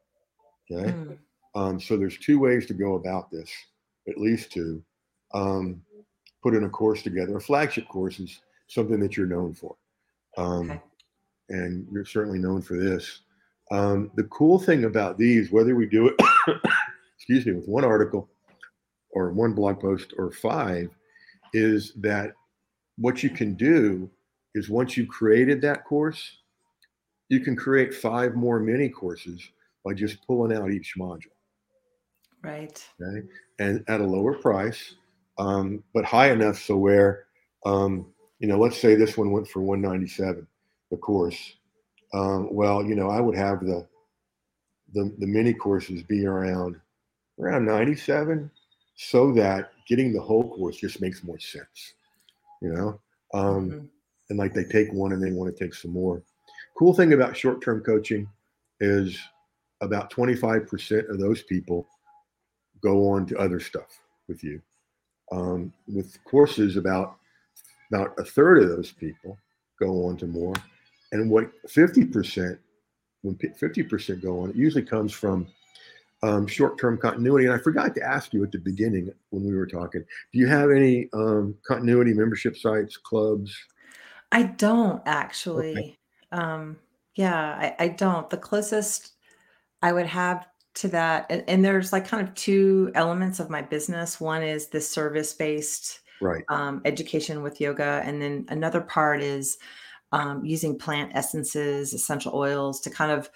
Okay. 0.69 0.91
Mm, 0.91 1.17
Um, 1.55 1.79
so 1.79 1.97
there's 1.97 2.17
two 2.17 2.39
ways 2.39 2.65
to 2.65 2.73
go 2.73 2.95
about 2.95 3.29
this, 3.29 3.49
at 4.07 4.17
least 4.17 4.51
two. 4.51 4.83
Um, 5.33 5.81
put 6.41 6.53
in 6.53 6.65
a 6.65 6.69
course 6.69 7.01
together. 7.01 7.37
A 7.37 7.41
flagship 7.41 7.87
course 7.87 8.19
is 8.19 8.41
something 8.67 8.99
that 8.99 9.15
you're 9.15 9.25
known 9.25 9.53
for. 9.53 9.75
Um, 10.37 10.71
Okay. 10.71 10.81
And 11.49 11.85
you're 11.91 12.05
certainly 12.05 12.39
known 12.39 12.61
for 12.61 12.77
this. 12.77 13.21
Um, 13.69 14.11
the 14.15 14.23
cool 14.23 14.57
thing 14.57 14.85
about 14.85 15.17
these, 15.17 15.51
whether 15.51 15.75
we 15.75 15.85
do 15.85 16.07
it, 16.07 16.15
excuse 17.17 17.45
me, 17.45 17.51
with 17.51 17.67
one 17.67 17.83
article 17.83 18.29
or 19.11 19.31
one 19.31 19.53
blog 19.53 19.79
post 19.79 20.13
or 20.17 20.31
five, 20.31 20.89
is 21.53 21.91
that 21.97 22.31
what 22.97 23.23
you 23.23 23.29
can 23.29 23.55
do 23.55 24.09
is 24.55 24.69
once 24.69 24.95
you've 24.95 25.09
created 25.09 25.61
that 25.61 25.83
course, 25.85 26.37
you 27.29 27.41
can 27.41 27.55
create 27.55 27.93
five 27.93 28.35
more 28.35 28.59
mini 28.59 28.89
courses 28.89 29.41
by 29.83 29.93
just 29.93 30.25
pulling 30.25 30.55
out 30.55 30.71
each 30.71 30.93
module 30.97 31.32
right 32.43 32.85
okay 33.01 33.27
and 33.59 33.83
at 33.87 34.01
a 34.01 34.05
lower 34.05 34.35
price 34.35 34.95
um, 35.39 35.83
but 35.93 36.05
high 36.05 36.31
enough 36.31 36.59
so 36.59 36.77
where 36.77 37.25
um, 37.65 38.07
you 38.39 38.47
know 38.47 38.59
let's 38.59 38.79
say 38.79 38.95
this 38.95 39.17
one 39.17 39.31
went 39.31 39.47
for 39.47 39.61
197 39.61 40.47
the 40.91 40.97
course 40.97 41.55
um, 42.13 42.49
well 42.53 42.83
you 42.83 42.95
know 42.95 43.09
i 43.09 43.19
would 43.21 43.37
have 43.37 43.61
the 43.61 43.87
the, 44.93 45.13
the 45.19 45.27
mini 45.27 45.53
courses 45.53 46.03
be 46.03 46.25
around 46.25 46.77
around 47.39 47.65
97 47.65 48.49
so 48.95 49.31
that 49.33 49.71
getting 49.87 50.13
the 50.13 50.21
whole 50.21 50.55
course 50.55 50.77
just 50.77 51.01
makes 51.01 51.23
more 51.23 51.39
sense 51.39 51.95
you 52.61 52.69
know 52.73 52.99
um, 53.33 53.71
Mhm. 53.71 53.89
and 54.29 54.39
like 54.39 54.53
they 54.53 54.63
take 54.65 54.91
one 54.93 55.13
and 55.13 55.23
they 55.23 55.31
want 55.31 55.55
to 55.55 55.63
take 55.63 55.73
some 55.73 55.91
more. 55.91 56.23
Cool 56.77 56.93
thing 56.93 57.13
about 57.13 57.37
short-term 57.37 57.81
coaching 57.81 58.29
is 58.79 59.17
about 59.81 60.11
25% 60.11 61.09
of 61.09 61.19
those 61.19 61.43
people 61.43 61.87
go 62.83 63.09
on 63.09 63.25
to 63.27 63.37
other 63.37 63.59
stuff 63.59 63.99
with 64.27 64.43
you. 64.43 64.61
Um, 65.31 65.73
with 65.87 66.17
courses, 66.25 66.77
about 66.77 67.15
about 67.91 68.13
a 68.17 68.23
third 68.23 68.61
of 68.61 68.69
those 68.69 68.91
people 68.91 69.37
go 69.79 70.07
on 70.07 70.17
to 70.17 70.27
more, 70.27 70.53
and 71.11 71.29
what 71.29 71.49
50% 71.67 72.57
when 73.23 73.35
50% 73.35 74.21
go 74.21 74.41
on, 74.41 74.49
it 74.49 74.55
usually 74.55 74.83
comes 74.83 75.13
from 75.13 75.47
um, 76.23 76.45
short-term 76.45 76.97
continuity. 76.97 77.45
And 77.45 77.53
I 77.53 77.57
forgot 77.57 77.95
to 77.95 78.03
ask 78.03 78.33
you 78.33 78.43
at 78.43 78.51
the 78.51 78.59
beginning 78.59 79.11
when 79.29 79.43
we 79.43 79.55
were 79.55 79.65
talking. 79.65 80.03
Do 80.31 80.39
you 80.39 80.47
have 80.47 80.71
any 80.71 81.09
um, 81.13 81.55
continuity 81.65 82.13
membership 82.13 82.57
sites, 82.57 82.97
clubs? 82.97 83.55
I 84.31 84.43
don't 84.43 85.01
actually. 85.05 85.97
Um, 86.31 86.77
yeah, 87.15 87.75
I, 87.79 87.85
I 87.85 87.87
don't. 87.89 88.29
The 88.29 88.37
closest 88.37 89.13
I 89.81 89.93
would 89.93 90.07
have 90.07 90.47
to 90.75 90.87
that, 90.89 91.25
and, 91.29 91.43
and 91.47 91.63
there's 91.63 91.91
like 91.93 92.07
kind 92.07 92.27
of 92.27 92.33
two 92.35 92.91
elements 92.95 93.39
of 93.39 93.49
my 93.49 93.61
business. 93.61 94.19
One 94.19 94.43
is 94.43 94.67
this 94.67 94.89
service 94.89 95.33
based 95.33 95.99
Right. 96.21 96.45
um, 96.47 96.81
education 96.85 97.43
with 97.43 97.59
yoga, 97.59 98.01
and 98.05 98.21
then 98.21 98.45
another 98.47 98.79
part 98.79 99.21
is 99.21 99.57
um, 100.13 100.45
using 100.45 100.77
plant 100.77 101.11
essences, 101.15 101.93
essential 101.93 102.33
oils 102.33 102.79
to 102.81 102.89
kind 102.89 103.11
of 103.11 103.29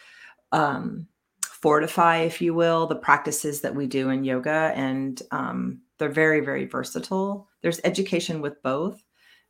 um, 0.53 1.08
fortify, 1.46 2.20
if 2.20 2.39
you 2.39 2.53
will, 2.53 2.88
the 2.88 2.96
practices 2.96 3.62
that 3.62 3.75
we 3.75 3.88
do 3.88 4.10
in 4.10 4.24
yoga. 4.24 4.72
And 4.75 5.22
um, 5.32 5.82
they're 5.98 6.08
very, 6.08 6.39
very 6.39 6.65
versatile. 6.65 7.50
There's 7.62 7.82
education 7.84 8.41
with 8.41 8.62
both. 8.63 9.03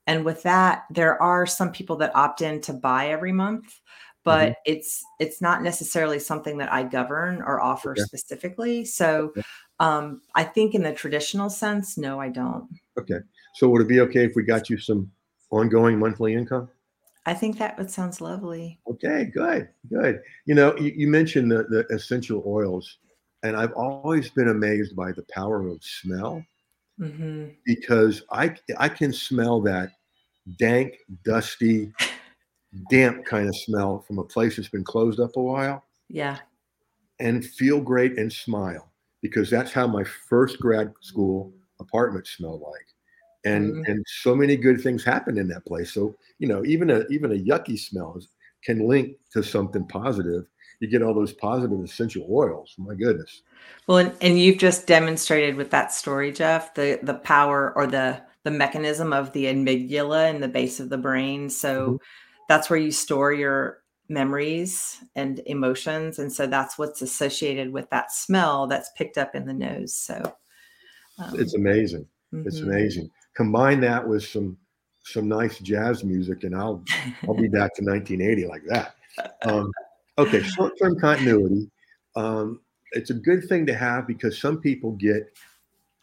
And 0.08 0.24
with 0.24 0.42
that, 0.44 0.86
there 0.90 1.22
are 1.22 1.46
some 1.46 1.72
people 1.72 1.98
that 1.98 2.16
opt 2.16 2.42
in 2.42 2.62
to 2.62 2.74
buy 2.74 3.10
every 3.10 3.34
month, 3.34 3.82
but 4.24 4.58
it's 4.66 5.04
it's 5.20 5.42
not 5.42 5.64
necessarily 5.64 6.20
something 6.20 6.58
that 6.58 6.72
I 6.72 6.84
govern 6.84 7.42
or 7.42 7.62
offer 7.62 7.92
Okay. 7.92 8.02
specifically. 8.02 8.86
So 8.86 9.30
Okay. 9.30 9.42
um, 9.80 10.22
I 10.36 10.44
think 10.44 10.76
in 10.76 10.84
the 10.84 10.94
traditional 10.94 11.50
sense, 11.50 11.98
no, 11.98 12.20
I 12.20 12.30
don't. 12.30 12.68
Okay. 13.00 13.20
So 13.56 13.70
would 13.70 13.82
it 13.82 13.88
be 13.88 14.02
okay 14.02 14.26
if 14.26 14.36
we 14.36 14.44
got 14.44 14.70
you 14.70 14.78
some 14.78 15.12
ongoing 15.52 16.00
monthly 16.00 16.34
income? 16.34 16.70
I 17.26 17.34
think 17.34 17.58
that 17.58 17.78
would 17.78 17.92
sounds 17.92 18.22
lovely. 18.22 18.80
Okay, 18.90 19.26
good, 19.26 19.68
good. 19.90 20.22
You 20.46 20.56
know, 20.56 20.78
you, 20.78 20.94
you 20.96 21.08
mentioned 21.08 21.52
the, 21.52 21.64
the 21.64 21.86
essential 21.94 22.42
oils, 22.46 23.00
and 23.44 23.56
I've 23.56 23.74
always 23.74 24.30
been 24.30 24.48
amazed 24.48 24.96
by 24.96 25.12
the 25.12 25.26
power 25.30 25.68
of 25.68 25.84
smell 25.84 26.46
hmm 26.98 27.46
because 27.66 28.24
I 28.32 28.56
I 28.78 28.90
can 28.90 29.12
smell 29.12 29.62
that 29.62 29.92
dank, 30.58 30.96
dusty, 31.26 31.92
damp 32.90 33.26
kind 33.26 33.48
of 33.48 33.56
smell 33.56 34.00
from 34.00 34.20
a 34.20 34.24
place 34.24 34.56
that's 34.56 34.70
been 34.70 34.84
closed 34.84 35.20
up 35.20 35.36
a 35.36 35.42
while 35.42 35.84
Yeah. 36.10 36.38
and 37.20 37.46
feel 37.46 37.82
great 37.82 38.18
and 38.18 38.32
smile 38.32 38.92
because 39.22 39.50
that's 39.50 39.72
how 39.72 39.88
my 39.88 40.04
first 40.04 40.60
grad 40.60 40.94
school 41.02 41.54
apartment 41.80 42.28
smelled 42.28 42.62
like. 42.62 42.88
And 43.46 43.74
Mhm. 43.74 43.88
and 43.88 44.06
so 44.22 44.36
many 44.36 44.58
good 44.58 44.82
things 44.82 45.04
happen 45.04 45.38
in 45.38 45.48
that 45.50 45.66
place. 45.66 45.92
So, 45.94 46.16
you 46.40 46.48
know, 46.48 46.66
even 46.66 46.90
a 46.90 47.06
even 47.10 47.32
a 47.32 47.36
yucky 47.36 47.78
smell 47.80 48.16
is- 48.18 48.30
can 48.64 48.88
link 48.88 49.18
to 49.32 49.44
something 49.44 49.88
positive. 49.88 50.46
You 50.80 50.88
get 50.88 51.02
all 51.02 51.14
those 51.14 51.34
positive 51.34 51.80
essential 51.84 52.28
oils. 52.30 52.76
My 52.78 52.94
goodness. 52.96 53.44
Well, 53.88 54.00
and, 54.00 54.14
and 54.22 54.40
you've 54.40 54.58
just 54.58 54.86
demonstrated 54.88 55.56
with 55.56 55.70
that 55.72 55.94
story, 55.94 56.32
Jeff, 56.32 56.74
the 56.74 57.00
the 57.04 57.14
power 57.16 57.74
or 57.76 57.88
the 57.88 58.22
the 58.44 58.52
mechanism 58.52 59.14
of 59.14 59.32
the 59.34 59.46
amygdala 59.46 60.30
in 60.34 60.42
the 60.42 60.48
base 60.48 60.80
of 60.80 60.90
the 60.90 60.98
brain. 60.98 61.50
So 61.50 61.92
Mhm. 61.92 62.00
That's 62.48 62.70
where 62.70 62.80
you 62.80 62.92
store 62.92 63.34
your 63.34 63.84
memories 64.10 64.98
and 65.16 65.42
emotions, 65.46 66.20
and 66.20 66.32
so 66.32 66.48
that's 66.48 66.78
what's 66.78 67.02
associated 67.02 67.72
with 67.72 67.90
that 67.90 68.12
smell 68.12 68.68
that's 68.68 68.92
picked 68.98 69.18
up 69.18 69.36
in 69.36 69.46
the 69.46 69.54
nose. 69.54 69.96
So 69.96 70.34
um, 71.20 71.40
It's 71.40 71.56
amazing. 71.56 72.08
It's 72.32 72.60
mhm. 72.60 72.64
amazing. 72.64 73.10
Combine 73.34 73.80
that 73.82 74.08
with 74.08 74.26
some 74.26 74.58
some 75.04 75.28
nice 75.28 75.60
jazz 75.60 76.04
music, 76.04 76.44
and 76.44 76.56
I'll 76.56 76.84
I'll 77.28 77.34
be 77.34 77.48
back 77.48 77.74
to 77.76 77.84
1980 77.84 78.46
like 78.48 78.64
that. 78.68 78.96
Um, 79.44 79.72
okay, 80.18 80.42
short-term 80.44 81.00
continuity. 81.00 81.70
Um, 82.16 82.60
it's 82.92 83.10
a 83.10 83.14
good 83.14 83.48
thing 83.48 83.66
to 83.68 83.74
have 83.74 84.08
because 84.08 84.40
some 84.40 84.60
people 84.60 84.92
get 84.94 85.32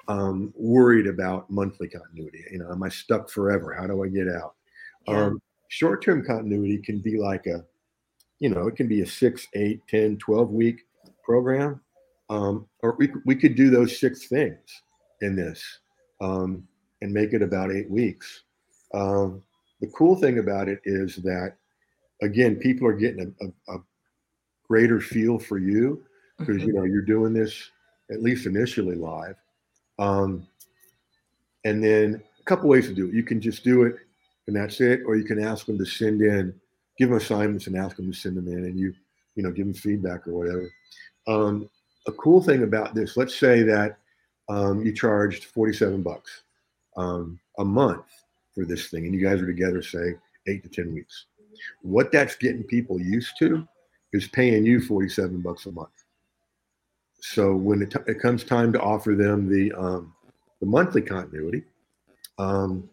um, 0.09 0.53
worried 0.57 1.07
about 1.07 1.51
monthly 1.51 1.89
continuity. 1.89 2.45
You 2.51 2.59
know, 2.59 2.71
am 2.71 2.83
I 2.83 2.89
stuck 2.89 3.31
forever? 3.31 3.75
How 3.75 3.87
do 3.87 4.03
I 4.03 4.09
get 4.09 4.29
out? 4.29 4.55
Yeah. 5.07 5.25
Um, 5.25 5.43
short-term 5.69 6.25
continuity 6.25 6.79
can 6.79 6.99
be 7.01 7.19
like 7.19 7.47
a, 7.47 7.65
you 8.41 8.49
know, 8.49 8.67
it 8.69 8.77
can 8.77 8.89
be 8.89 9.01
a 9.03 9.07
six, 9.07 9.47
eight, 9.55 9.81
10, 9.89 10.19
12 10.19 10.51
week 10.51 10.83
program. 11.25 11.81
Um, 12.31 12.67
or 12.83 12.97
we, 12.99 13.11
we 13.27 13.35
could 13.35 13.55
do 13.55 13.71
those 13.71 13.99
six 13.99 14.27
things 14.29 14.59
in 15.21 15.37
this 15.37 15.63
um, 16.21 16.67
and 17.03 17.13
make 17.13 17.33
it 17.33 17.43
about 17.43 17.71
eight 17.71 17.91
weeks. 17.91 18.43
Um, 18.95 19.43
the 19.81 19.89
cool 19.89 20.17
thing 20.17 20.39
about 20.39 20.69
it 20.69 20.81
is 20.85 21.17
that, 21.17 21.57
again, 22.23 22.57
people 22.57 22.87
are 22.87 22.95
getting 22.95 23.35
a, 23.41 23.45
a, 23.45 23.77
a 23.77 23.83
greater 24.67 25.01
feel 25.01 25.39
for 25.39 25.59
you 25.59 26.05
because 26.39 26.63
you 26.63 26.73
Mhm. 26.73 26.77
know 26.77 26.85
you're 26.85 27.03
doing 27.03 27.33
this 27.33 27.71
at 28.11 28.23
least 28.23 28.47
initially 28.47 28.97
live. 28.97 29.37
Um, 29.99 30.47
and 31.65 31.83
then 31.83 32.23
a 32.41 32.43
couple 32.45 32.69
ways 32.69 32.87
to 32.89 32.95
do 32.95 33.09
it. 33.09 33.15
You 33.15 33.23
can 33.23 33.41
just 33.41 33.65
do 33.65 33.85
it 33.85 33.97
and 34.47 34.57
that's 34.57 34.81
it, 34.81 35.03
or 35.07 35.17
you 35.17 35.25
can 35.25 35.43
ask 35.43 35.67
them 35.67 35.79
to 35.79 35.85
send 35.85 36.21
in, 36.23 36.55
give 36.99 37.09
them 37.09 37.19
assignments 37.19 37.67
and 37.67 37.77
ask 37.77 37.97
them 37.97 38.11
to 38.11 38.19
send 38.19 38.37
them 38.37 38.49
in, 38.49 38.65
and 38.65 38.79
you, 38.79 38.95
you 39.35 39.43
know, 39.43 39.51
give 39.51 39.67
them 39.67 39.75
feedback 39.75 40.27
or 40.29 40.33
whatever. 40.33 40.71
Um, 41.27 41.69
a 42.07 42.13
cool 42.13 42.43
thing 42.43 42.63
about 42.63 42.95
this, 42.95 43.17
let's 43.17 43.35
say 43.35 43.63
that 43.63 43.99
um, 44.49 44.85
you 44.85 44.93
charged 44.93 45.45
47 45.45 46.03
bucks 46.03 46.43
um, 46.97 47.41
a 47.59 47.65
month 47.65 48.05
for 48.55 48.65
this 48.65 48.89
thing, 48.89 49.07
and 49.07 49.15
you 49.15 49.27
guys 49.27 49.41
are 49.41 49.47
together, 49.47 49.83
say, 49.83 50.15
eight 50.47 50.63
to 50.63 50.69
10 50.69 50.93
weeks. 50.93 51.27
What 51.83 52.13
that's 52.13 52.37
getting 52.37 52.63
people 52.63 53.01
used 53.01 53.39
to 53.39 53.67
is 54.13 54.29
paying 54.29 54.65
you 54.65 54.81
47 54.81 55.41
bucks 55.41 55.67
a 55.67 55.73
month. 55.73 55.89
So 57.21 57.55
when 57.55 57.83
it, 57.83 57.91
t- 57.91 57.99
it 58.07 58.21
comes 58.21 58.45
time 58.45 58.73
to 58.75 58.81
offer 58.81 59.15
them 59.15 59.49
the 59.49 59.73
um, 59.73 60.13
the 60.61 60.67
monthly 60.67 61.01
continuity, 61.01 61.65
um, 62.39 62.89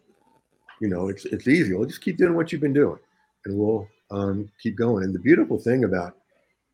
you 0.82 0.88
know, 0.88 1.08
it's 1.08 1.24
it's 1.26 1.46
easy. 1.46 1.74
We'll 1.74 1.86
just 1.86 2.00
keep 2.00 2.18
doing 2.18 2.34
what 2.34 2.50
you've 2.50 2.60
been 2.60 2.72
doing, 2.72 2.98
and 3.44 3.56
we'll 3.56 3.86
um, 4.10 4.50
keep 4.60 4.76
going. 4.76 5.04
And 5.04 5.14
the 5.14 5.20
beautiful 5.20 5.56
thing 5.56 5.84
about 5.84 6.16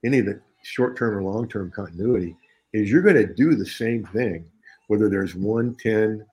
any 0.02 0.20
of 0.20 0.24
the 0.24 0.40
short-term 0.62 1.14
or 1.14 1.22
long-term 1.22 1.72
continuity 1.72 2.34
is 2.72 2.90
you're 2.90 3.02
going 3.02 3.16
to 3.16 3.34
do 3.34 3.54
the 3.54 3.66
same 3.66 4.06
thing, 4.06 4.50
whether 4.86 5.10
there's 5.10 5.34
one, 5.34 5.74
ten, 5.74 6.24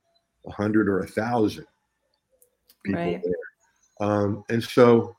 a 0.47 0.51
hundred, 0.51 0.87
or 0.87 1.01
a 1.01 1.07
thousand 1.07 1.65
people 2.85 3.01
Right. 3.01 3.21
there. 3.21 4.07
Um, 4.07 4.45
and 4.49 4.63
so 4.63 5.13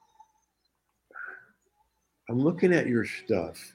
I'm 2.30 2.40
looking 2.40 2.72
at 2.72 2.86
your 2.86 3.04
stuff, 3.04 3.74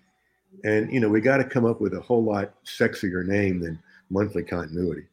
and 0.64 0.92
you 0.92 1.00
know 1.00 1.08
we 1.08 1.22
got 1.22 1.38
to 1.38 1.44
come 1.44 1.66
up 1.66 1.82
with 1.82 1.94
a 1.94 2.02
whole 2.02 2.24
lot 2.24 2.56
sexier 2.66 3.24
name 3.24 3.60
than 3.60 3.78
monthly 4.10 4.42
continuity. 4.42 5.04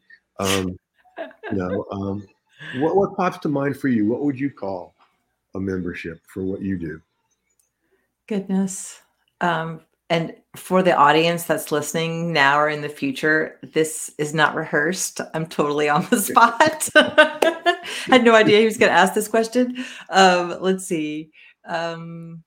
Um, 0.40 0.78
you 1.18 1.58
know, 1.58 1.84
um, 1.92 2.26
what 2.72 2.96
what 2.96 3.16
pops 3.16 3.38
to 3.38 3.48
mind 3.48 3.76
for 3.78 3.88
you? 3.88 4.06
What 4.06 4.22
would 4.22 4.38
you 4.38 4.50
call 4.50 4.94
a 5.54 5.60
membership 5.60 6.20
for 6.26 6.42
what 6.44 6.62
you 6.62 6.78
do? 6.78 7.00
Goodness. 8.28 9.00
Um, 9.40 9.80
and 10.10 10.34
for 10.56 10.82
the 10.82 10.96
audience 10.96 11.44
that's 11.44 11.70
listening 11.70 12.32
now 12.32 12.58
or 12.58 12.68
in 12.68 12.80
the 12.80 12.88
future, 12.88 13.58
this 13.62 14.10
is 14.18 14.34
not 14.34 14.54
rehearsed. 14.54 15.20
I'm 15.34 15.46
totally 15.46 15.88
on 15.88 16.06
the 16.10 16.20
spot. 16.20 16.88
I 16.94 17.78
had 18.06 18.24
no 18.24 18.34
idea 18.34 18.60
he 18.60 18.64
was 18.64 18.78
going 18.78 18.90
to 18.90 18.98
ask 18.98 19.14
this 19.14 19.28
question. 19.28 19.84
Um, 20.10 20.56
let's 20.60 20.86
see. 20.86 21.30
Um, 21.66 22.42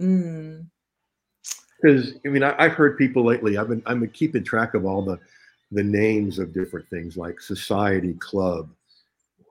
mm, 0.00 0.64
Because 1.80 2.14
I 2.24 2.28
mean, 2.28 2.42
I, 2.44 2.54
I've 2.58 2.72
heard 2.72 2.96
people 2.98 3.24
lately. 3.24 3.58
I've 3.58 3.68
been 3.68 3.82
I've 3.86 4.00
been 4.00 4.10
keeping 4.10 4.44
track 4.44 4.74
of 4.74 4.84
all 4.86 5.02
the 5.02 5.18
the 5.72 5.82
names 5.82 6.38
of 6.38 6.52
different 6.52 6.88
things 6.88 7.16
like 7.16 7.40
society, 7.40 8.14
club, 8.14 8.70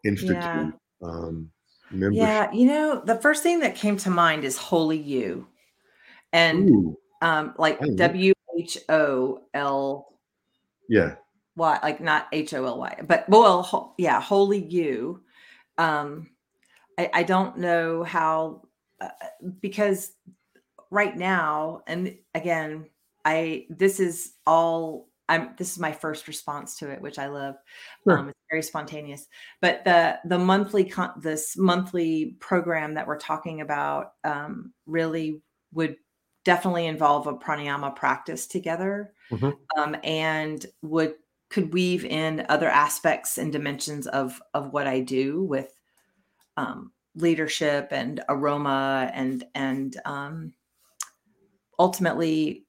institute, 0.04 0.40
Yeah. 0.44 0.72
um, 1.02 1.52
membership. 1.92 2.22
yeah, 2.28 2.52
you 2.52 2.66
know, 2.68 3.02
the 3.04 3.16
first 3.16 3.44
thing 3.44 3.60
that 3.62 3.76
came 3.76 3.98
to 3.98 4.10
mind 4.10 4.44
is 4.44 4.58
Holy 4.58 4.98
You. 4.98 5.48
And 6.34 6.70
Ooh, 6.70 6.98
um, 7.22 7.54
like 7.58 7.80
W 7.96 8.34
H 8.58 8.78
O 8.90 9.42
L 9.54 10.08
yeah. 10.88 11.16
Y, 11.56 11.80
like 11.84 12.00
not 12.02 12.28
H 12.32 12.54
O 12.54 12.66
L 12.66 12.80
Y, 12.80 13.02
but 13.08 13.28
well, 13.28 13.62
ho- 13.62 13.94
yeah, 13.98 14.22
Holy 14.22 14.64
You. 14.64 15.22
Um, 15.78 16.30
I, 16.98 17.10
I 17.14 17.24
don't 17.24 17.58
know 17.58 18.04
how 18.04 18.64
uh, 19.00 19.10
because 19.60 20.14
right 20.90 21.16
now, 21.16 21.82
and 21.88 22.18
again, 22.34 22.86
I 23.26 23.66
this 23.70 24.00
is 24.00 24.34
all 24.46 25.10
I'm. 25.30 25.52
This 25.58 25.72
is 25.72 25.80
my 25.80 25.92
first 25.92 26.28
response 26.28 26.78
to 26.80 26.90
it, 26.90 27.02
which 27.02 27.18
I 27.20 27.28
love. 27.28 27.56
Sure. 28.04 28.18
Um, 28.18 28.30
it's 28.30 28.40
very 28.50 28.64
spontaneous. 28.64 29.28
But 29.62 29.84
the 29.86 30.20
the 30.26 30.40
monthly 30.40 30.86
con- 30.86 31.14
this 31.22 31.56
monthly 31.58 32.36
program 32.40 32.94
that 32.96 33.08
we're 33.08 33.20
talking 33.20 33.62
about 33.62 34.14
um, 34.24 34.74
really 34.86 35.42
would 35.74 35.96
definitely 36.44 36.88
involve 36.88 37.28
a 37.28 37.34
pranayama 37.34 37.96
practice 37.96 38.48
together, 38.48 39.14
Mhm. 39.32 39.58
um, 39.78 39.96
and 40.04 40.66
would 40.82 41.16
could 41.50 41.74
weave 41.74 42.06
in 42.06 42.46
other 42.50 42.70
aspects 42.70 43.38
and 43.38 43.52
dimensions 43.52 44.08
of 44.08 44.42
of 44.54 44.74
what 44.74 44.88
I 44.88 45.02
do 45.02 45.44
with 45.44 45.74
um, 46.58 46.92
leadership 47.16 47.90
and 47.92 48.22
aroma 48.30 49.12
and 49.14 49.44
and 49.56 50.00
um, 50.06 50.54
ultimately 51.80 52.66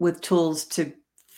with 0.00 0.20
tools 0.20 0.64
to 0.66 0.92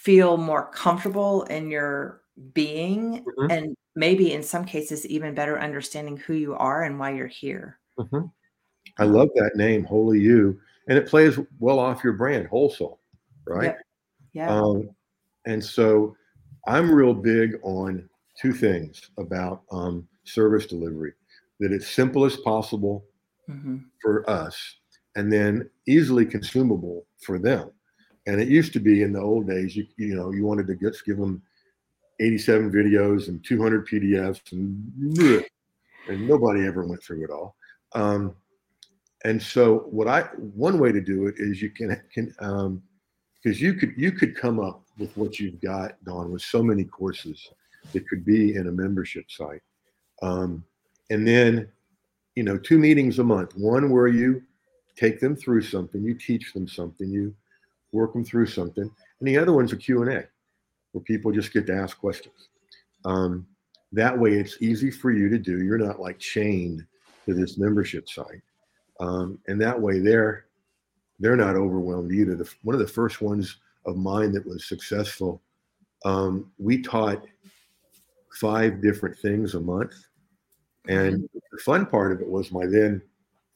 feel 0.07 0.37
more 0.37 0.71
comfortable 0.71 1.43
in 1.45 1.69
your 1.69 2.23
being 2.55 3.25
Mhm. 3.25 3.51
and 3.51 3.77
maybe 3.97 4.33
in 4.33 4.41
some 4.41 4.65
cases 4.65 5.05
even 5.05 5.35
better 5.35 5.59
understanding 5.59 6.17
who 6.17 6.35
you 6.35 6.55
are 6.55 6.85
and 6.85 6.97
why 6.97 7.11
you're 7.11 7.27
here. 7.27 7.81
Mhm. 7.99 8.31
I 8.99 9.05
love 9.05 9.31
that 9.35 9.57
name, 9.57 9.83
Holy 9.83 10.21
You, 10.21 10.61
and 10.87 10.97
it 10.97 11.09
plays 11.09 11.41
well 11.59 11.81
off 11.81 12.05
your 12.05 12.13
brand, 12.13 12.47
Whole 12.47 12.71
Soul, 12.71 13.01
right? 13.47 13.65
Yep. 13.65 13.83
Yeah. 14.33 14.57
Um, 14.57 14.91
and 15.45 15.65
so 15.65 16.17
I'm 16.69 16.95
real 16.95 17.13
big 17.13 17.59
on 17.65 18.09
two 18.41 18.53
things 18.53 19.11
about 19.19 19.65
um, 19.73 20.07
service 20.23 20.67
delivery 20.67 21.15
that 21.59 21.73
it's 21.73 21.89
simple 21.89 22.25
as 22.25 22.37
possible 22.37 23.05
Mhm. 23.49 23.87
for 24.01 24.29
us 24.31 24.77
and 25.17 25.33
then 25.33 25.69
easily 25.89 26.25
consumable 26.25 27.07
for 27.23 27.41
them. 27.41 27.73
And 28.27 28.41
it 28.41 28.49
used 28.49 28.73
to 28.73 28.81
be 28.81 29.03
in 29.03 29.13
the 29.13 29.21
old 29.21 29.47
days, 29.49 29.77
you, 29.77 29.87
you 29.97 30.17
know, 30.17 30.33
you 30.33 30.45
wanted 30.45 30.67
to 30.69 30.75
just 30.75 31.05
give 31.05 31.17
them 31.17 31.43
87 32.21 32.73
videos 32.73 33.29
and 33.29 33.45
200 33.45 33.87
PDFs 33.87 34.53
and, 34.53 35.45
and 36.09 36.29
nobody 36.29 36.67
ever 36.67 36.85
went 36.85 37.03
through 37.03 37.25
it 37.25 37.31
all. 37.31 37.55
Um, 37.95 38.35
and 39.25 39.41
so 39.41 39.87
what 39.91 40.09
I, 40.09 40.23
one 40.55 40.79
way 40.79 40.93
to 40.93 41.01
do 41.01 41.27
it 41.27 41.37
is 41.39 41.63
you 41.63 41.71
can, 41.71 42.01
can, 42.13 42.35
um, 42.41 42.83
because 43.47 43.61
you 43.61 43.75
could 43.75 43.95
you 43.97 44.11
could 44.11 44.37
come 44.37 44.59
up 44.59 44.83
with 44.99 45.17
what 45.17 45.39
you've 45.39 45.61
got 45.61 46.03
Dawn, 46.05 46.33
with 46.33 46.43
so 46.43 46.63
many 46.63 46.83
courses 46.85 47.49
that 47.93 48.09
could 48.09 48.25
be 48.25 48.57
in 48.57 48.67
a 48.67 48.73
membership 48.73 49.31
site 49.31 49.63
um, 50.23 50.65
and 51.11 51.27
then 51.27 51.69
you 52.35 52.43
know 52.43 52.59
two 52.59 52.79
meetings 52.79 53.21
a 53.21 53.25
month 53.25 53.57
one 53.57 53.91
where 53.91 54.09
you 54.09 54.43
take 54.97 55.21
them 55.21 55.37
through 55.37 55.63
something 55.63 56.03
you 56.03 56.15
teach 56.15 56.53
them 56.53 56.67
something 56.67 57.09
you 57.09 57.33
work 57.97 58.13
them 58.13 58.25
through 58.25 58.47
something. 58.47 58.85
And 58.85 59.29
the 59.29 59.39
other 59.39 59.53
one's 59.53 59.73
a 59.73 59.77
q&a 59.77 60.05
where 60.05 61.03
people 61.05 61.33
just 61.33 61.53
get 61.53 61.67
to 61.67 61.75
ask 61.75 61.99
questions. 61.99 62.49
Um, 63.05 63.47
that 63.93 64.17
way 64.17 64.33
it's 64.33 64.61
easy 64.61 64.91
for 64.91 65.11
you 65.11 65.29
to 65.29 65.39
do. 65.39 65.63
You're 65.63 65.79
not 65.79 66.01
like 66.01 66.19
chained 66.19 66.85
to 67.25 67.35
this 67.35 67.59
membership 67.59 68.09
site. 68.09 68.43
Um, 69.01 69.39
and 69.49 69.61
that 69.61 69.81
way 69.81 69.99
they're 69.99 70.47
they're 71.19 71.37
not 71.37 71.57
overwhelmed 71.57 72.13
either. 72.13 72.35
The, 72.35 72.51
one 72.63 72.75
of 72.75 72.81
the 72.81 72.87
first 72.87 73.23
ones 73.23 73.57
of 73.87 73.97
mine 73.97 74.33
that 74.33 74.47
was 74.47 74.69
successful, 74.69 75.41
um, 76.05 76.53
we 76.59 76.83
taught 76.83 77.25
five 78.39 78.83
different 78.83 79.19
things 79.19 79.55
a 79.55 79.61
month. 79.61 79.95
And 80.89 81.29
the 81.33 81.59
fun 81.65 81.87
part 81.87 82.13
of 82.13 82.21
it 82.21 82.29
was 82.29 82.53
my 82.53 82.67
then 82.67 83.01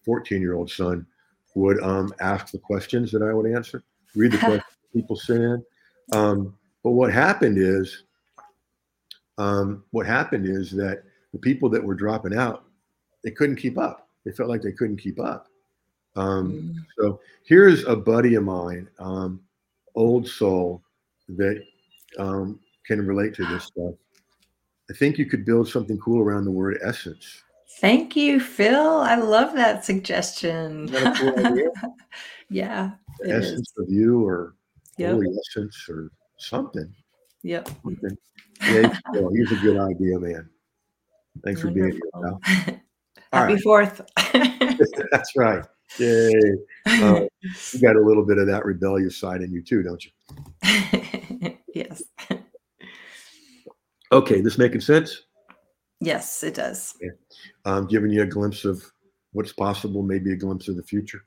14 0.05 0.41
year 0.41 0.55
old 0.55 0.71
son 0.71 1.07
would 1.55 1.83
um, 1.83 2.13
ask 2.21 2.51
the 2.51 2.59
questions 2.59 3.13
that 3.13 3.23
I 3.23 3.35
would 3.35 3.51
answer, 3.51 3.83
read 4.15 4.33
the 4.33 4.39
questions 4.39 4.65
people 4.93 5.17
sent 5.17 5.43
in. 5.43 5.65
Um, 6.13 6.57
but 6.83 6.91
what 6.91 7.13
happened 7.13 7.59
is, 7.59 8.05
um, 9.39 9.85
what 9.91 10.07
happened 10.07 10.47
is 10.47 10.71
that 10.73 11.03
the 11.33 11.39
people 11.39 11.69
that 11.71 11.83
were 11.83 11.95
dropping 11.95 12.37
out, 12.37 12.65
they 13.25 13.31
couldn't 13.31 13.57
keep 13.57 13.79
up. 13.79 14.09
They 14.25 14.33
felt 14.33 14.49
like 14.49 14.63
they 14.63 14.73
couldn't 14.73 14.99
keep 14.99 15.21
up. 15.21 15.47
Um, 16.17 16.53
Mm. 16.53 16.87
so 16.99 17.21
here's 17.45 17.85
a 17.85 17.95
buddy 17.95 18.35
of 18.35 18.43
mine, 18.45 18.89
um, 18.99 19.41
old 19.95 20.27
soul, 20.29 20.83
that 21.29 21.63
um, 22.19 22.59
can 22.87 23.07
relate 23.07 23.35
to 23.35 23.47
this 23.47 23.65
stuff. 23.65 23.95
I 24.91 24.95
think 24.95 25.19
you 25.19 25.27
could 25.27 25.45
build 25.45 25.69
something 25.69 25.99
cool 25.99 26.21
around 26.21 26.45
the 26.45 26.51
word 26.51 26.79
essence. 26.83 27.43
Thank 27.81 28.17
you, 28.17 28.41
Phil. 28.41 29.01
I 29.01 29.15
love 29.15 29.55
that 29.55 29.85
suggestion. 29.85 30.89
Cool 30.89 31.71
yeah, 32.51 32.91
The 33.23 33.31
it 33.31 33.37
is. 33.37 33.53
essence 33.53 33.73
of 33.79 33.89
you, 33.89 34.25
or 34.27 34.55
Yep. 34.99 35.13
holy 35.13 35.27
essence, 35.51 35.87
or 35.89 36.11
something. 36.39 36.93
Yep. 37.43 37.69
something. 37.83 38.17
Yeah, 38.63 38.95
he's 39.33 39.53
a 39.53 39.57
good 39.63 39.79
idea, 39.79 40.19
man. 40.19 40.49
Thanks 41.45 41.61
for 41.61 41.71
being 41.71 41.93
here, 41.93 42.01
Wonderful. 42.13 42.41
Happy 43.33 43.55
right. 43.55 43.63
Fourth. 43.63 44.01
That's 45.13 45.37
right. 45.37 45.65
Yay. 45.99 46.31
Uh, 46.87 47.23
you 47.73 47.81
got 47.81 47.97
a 47.97 48.01
little 48.01 48.25
bit 48.25 48.39
of 48.39 48.47
that 48.47 48.65
rebellious 48.65 49.17
side 49.17 49.41
in 49.43 49.53
you 49.53 49.63
too, 49.63 49.83
don't 49.83 50.05
you? 50.05 51.53
yes. 51.75 52.03
Okay, 54.13 54.41
this 54.41 54.59
making 54.59 54.81
sense? 54.81 55.23
Yes, 56.01 56.43
it 56.43 56.55
does. 56.55 56.95
Um, 57.65 57.87
giving 57.87 58.11
you 58.11 58.23
a 58.23 58.27
glimpse 58.27 58.65
of 58.65 58.85
what's 59.33 59.53
possible, 59.53 60.03
maybe 60.03 60.33
a 60.33 60.37
glimpse 60.37 60.69
of 60.69 60.77
the 60.77 60.83
future. 60.83 61.23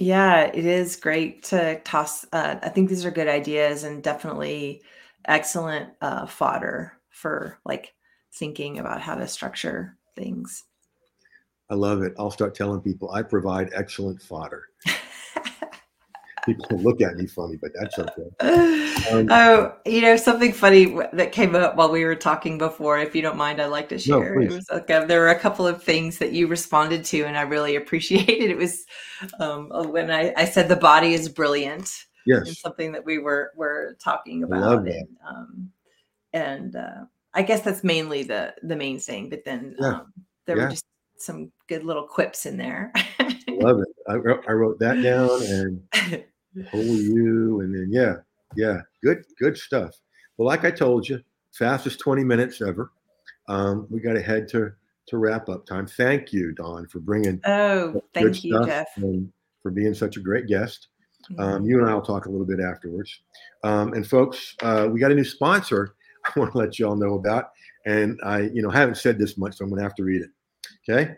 Yeah, 0.00 0.44
it 0.44 0.64
is 0.64 0.96
great 0.96 1.42
to 1.44 1.78
toss. 1.84 2.24
Uh, 2.32 2.58
I 2.62 2.70
think 2.70 2.88
these 2.88 3.04
are 3.04 3.10
good 3.10 3.28
ideas 3.28 3.84
and 3.84 4.02
definitely 4.02 4.80
excellent 5.26 5.90
uh, 6.00 6.24
fodder 6.24 6.94
for 7.10 7.58
like 7.66 7.92
thinking 8.32 8.78
about 8.78 9.02
how 9.02 9.14
to 9.14 9.28
structure 9.28 9.98
things. 10.16 10.64
I 11.68 11.74
love 11.74 12.00
it. 12.00 12.14
I'll 12.18 12.30
start 12.30 12.54
telling 12.54 12.80
people 12.80 13.10
I 13.10 13.22
provide 13.22 13.72
excellent 13.74 14.22
fodder. 14.22 14.68
people 16.44 16.78
look 16.78 17.00
at 17.00 17.16
me 17.16 17.26
funny, 17.26 17.56
but 17.56 17.70
that's 17.74 17.98
okay. 17.98 18.86
Um, 19.10 19.28
oh, 19.30 19.74
you 19.86 20.02
know, 20.02 20.16
something 20.16 20.52
funny 20.52 20.94
that 21.14 21.32
came 21.32 21.54
up 21.56 21.74
while 21.74 21.90
we 21.90 22.04
were 22.04 22.14
talking 22.14 22.58
before, 22.58 22.98
if 22.98 23.14
you 23.14 23.22
don't 23.22 23.36
mind, 23.36 23.60
I'd 23.60 23.66
like 23.66 23.88
to 23.88 23.98
share. 23.98 24.36
No, 24.36 24.42
it 24.42 24.50
was 24.50 24.68
like 24.70 24.90
a, 24.90 25.06
there 25.08 25.20
were 25.20 25.30
a 25.30 25.38
couple 25.38 25.66
of 25.66 25.82
things 25.82 26.18
that 26.18 26.32
you 26.32 26.46
responded 26.46 27.04
to, 27.06 27.22
and 27.22 27.36
I 27.36 27.42
really 27.42 27.76
appreciated. 27.76 28.50
It 28.50 28.56
was 28.56 28.84
um, 29.40 29.70
when 29.90 30.10
I, 30.10 30.34
I 30.36 30.44
said 30.44 30.68
the 30.68 30.76
body 30.76 31.14
is 31.14 31.28
brilliant. 31.28 31.90
Yes, 32.26 32.60
something 32.60 32.92
that 32.92 33.04
we 33.04 33.18
were 33.18 33.52
were 33.56 33.96
talking 34.04 34.42
about, 34.42 34.86
and 34.86 35.08
um, 35.26 35.70
and 36.34 36.76
uh, 36.76 37.04
I 37.32 37.42
guess 37.42 37.62
that's 37.62 37.82
mainly 37.82 38.22
the 38.22 38.54
the 38.62 38.76
main 38.76 39.00
thing. 39.00 39.30
But 39.30 39.44
then 39.44 39.76
yeah. 39.80 39.88
um, 39.88 40.12
there 40.46 40.58
yeah. 40.58 40.64
were 40.64 40.70
just 40.70 40.84
some 41.16 41.50
good 41.68 41.84
little 41.84 42.06
quips 42.06 42.46
in 42.46 42.56
there. 42.56 42.92
love 43.48 43.80
it. 43.80 43.88
I 44.08 44.14
wrote, 44.14 44.44
I 44.48 44.52
wrote 44.52 44.78
that 44.80 45.02
down 45.02 45.42
and 45.42 46.24
who 46.70 46.80
you, 46.80 47.60
and 47.60 47.74
then 47.74 47.88
yeah, 47.90 48.16
yeah, 48.56 48.80
good, 49.02 49.24
good 49.38 49.56
stuff. 49.56 49.94
Well, 50.36 50.46
like 50.46 50.64
I 50.64 50.70
told 50.70 51.08
you, 51.08 51.20
fastest 51.52 52.00
20 52.00 52.24
minutes 52.24 52.60
ever. 52.60 52.90
Um, 53.48 53.86
we 53.90 54.00
got 54.00 54.14
to 54.14 54.22
head 54.22 54.48
to 54.48 54.72
to 55.08 55.18
wrap 55.18 55.48
up 55.48 55.66
time. 55.66 55.86
Thank 55.86 56.32
you, 56.32 56.52
Dawn, 56.52 56.86
for 56.86 57.00
bringing. 57.00 57.40
Oh, 57.44 58.02
thank 58.14 58.44
you, 58.44 58.64
Jeff, 58.64 58.88
and 58.96 59.30
for 59.62 59.70
being 59.70 59.94
such 59.94 60.16
a 60.16 60.20
great 60.20 60.46
guest. 60.46 60.88
Um, 61.38 61.64
you 61.64 61.78
and 61.78 61.88
I 61.88 61.94
will 61.94 62.02
talk 62.02 62.26
a 62.26 62.30
little 62.30 62.46
bit 62.46 62.60
afterwards. 62.60 63.20
Um, 63.62 63.92
and 63.92 64.06
folks, 64.06 64.56
uh, 64.62 64.88
we 64.90 64.98
got 64.98 65.12
a 65.12 65.14
new 65.14 65.24
sponsor. 65.24 65.94
I 66.24 66.38
want 66.38 66.52
to 66.52 66.58
let 66.58 66.78
you 66.78 66.88
all 66.88 66.96
know 66.96 67.14
about, 67.14 67.50
and 67.86 68.18
I, 68.24 68.40
you 68.40 68.62
know, 68.62 68.70
haven't 68.70 68.96
said 68.96 69.18
this 69.18 69.38
much, 69.38 69.56
so 69.56 69.64
I'm 69.64 69.70
going 69.70 69.78
to 69.78 69.84
have 69.84 69.94
to 69.96 70.04
read 70.04 70.22
it. 70.22 70.30
Okay, 70.88 71.16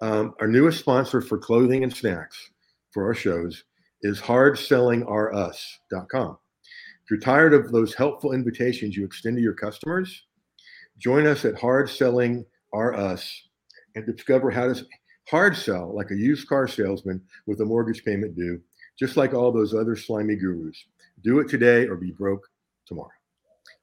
um, 0.00 0.34
our 0.40 0.48
newest 0.48 0.78
sponsor 0.78 1.20
for 1.20 1.38
clothing 1.38 1.82
and 1.82 1.94
snacks 1.94 2.50
for 2.92 3.06
our 3.06 3.14
shows 3.14 3.64
is 4.02 4.20
hardsellingrs.com. 4.20 6.38
If 7.04 7.10
you're 7.10 7.20
tired 7.20 7.54
of 7.54 7.70
those 7.70 7.94
helpful 7.94 8.32
invitations 8.32 8.96
you 8.96 9.04
extend 9.04 9.36
to 9.36 9.42
your 9.42 9.54
customers, 9.54 10.24
join 10.98 11.26
us 11.26 11.44
at 11.44 11.58
Hard 11.58 11.88
Selling 11.88 12.44
R 12.72 12.94
Us 12.94 13.42
and 13.94 14.04
discover 14.04 14.50
how 14.50 14.72
to 14.72 14.84
hard 15.28 15.56
sell 15.56 15.94
like 15.94 16.10
a 16.10 16.16
used 16.16 16.48
car 16.48 16.68
salesman 16.68 17.22
with 17.46 17.60
a 17.60 17.64
mortgage 17.64 18.04
payment 18.04 18.36
due, 18.36 18.60
just 18.98 19.16
like 19.16 19.34
all 19.34 19.52
those 19.52 19.74
other 19.74 19.96
slimy 19.96 20.36
gurus. 20.36 20.76
Do 21.22 21.40
it 21.40 21.48
today 21.48 21.86
or 21.86 21.96
be 21.96 22.12
broke 22.12 22.46
tomorrow. 22.86 23.10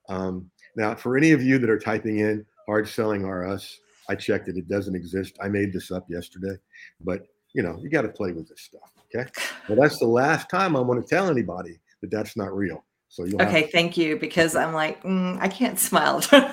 Um, 0.09 0.49
now, 0.75 0.95
for 0.95 1.17
any 1.17 1.31
of 1.31 1.41
you 1.41 1.59
that 1.59 1.69
are 1.69 1.79
typing 1.79 2.19
in 2.19 2.45
hard 2.67 2.87
selling 2.87 3.25
R 3.25 3.47
Us, 3.47 3.79
I 4.09 4.15
checked 4.15 4.47
it. 4.47 4.57
It 4.57 4.67
doesn't 4.67 4.95
exist. 4.95 5.37
I 5.41 5.47
made 5.47 5.73
this 5.73 5.91
up 5.91 6.05
yesterday, 6.09 6.55
but 7.01 7.27
you 7.53 7.63
know, 7.63 7.77
you 7.81 7.89
got 7.89 8.01
to 8.01 8.09
play 8.09 8.31
with 8.31 8.49
this 8.49 8.61
stuff. 8.61 8.91
Okay. 9.15 9.29
Well, 9.69 9.79
that's 9.79 9.99
the 9.99 10.07
last 10.07 10.49
time 10.49 10.75
I'm 10.75 10.87
going 10.87 11.01
to 11.01 11.07
tell 11.07 11.29
anybody 11.29 11.79
that 12.01 12.11
that's 12.11 12.35
not 12.35 12.55
real. 12.55 12.83
So 13.09 13.25
you 13.25 13.37
okay, 13.39 13.69
thank 13.71 13.95
you 13.95 14.17
because 14.17 14.55
I'm 14.55 14.73
like 14.73 15.03
mm, 15.03 15.37
I 15.39 15.47
can't 15.47 15.79
smile. 15.79 16.23
no, 16.31 16.49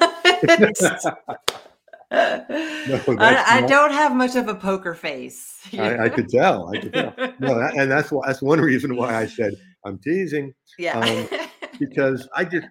I, 3.18 3.44
I, 3.46 3.64
don't 3.66 3.92
have 3.92 4.14
much 4.14 4.36
of 4.36 4.48
a 4.48 4.54
poker 4.54 4.94
face. 4.94 5.58
I, 5.78 6.04
I, 6.04 6.08
could 6.08 6.28
tell. 6.28 6.68
I 6.68 6.80
could 6.80 6.92
tell. 6.92 7.14
No, 7.38 7.58
that, 7.58 7.76
and 7.76 7.90
that's 7.90 8.10
why 8.10 8.26
that's 8.26 8.42
one 8.42 8.60
reason 8.60 8.96
why 8.96 9.14
I 9.14 9.26
said 9.26 9.54
I'm 9.86 9.98
teasing. 9.98 10.52
Yeah. 10.78 10.98
Um, 10.98 11.28
because 11.78 12.28
I 12.34 12.44
just 12.44 12.66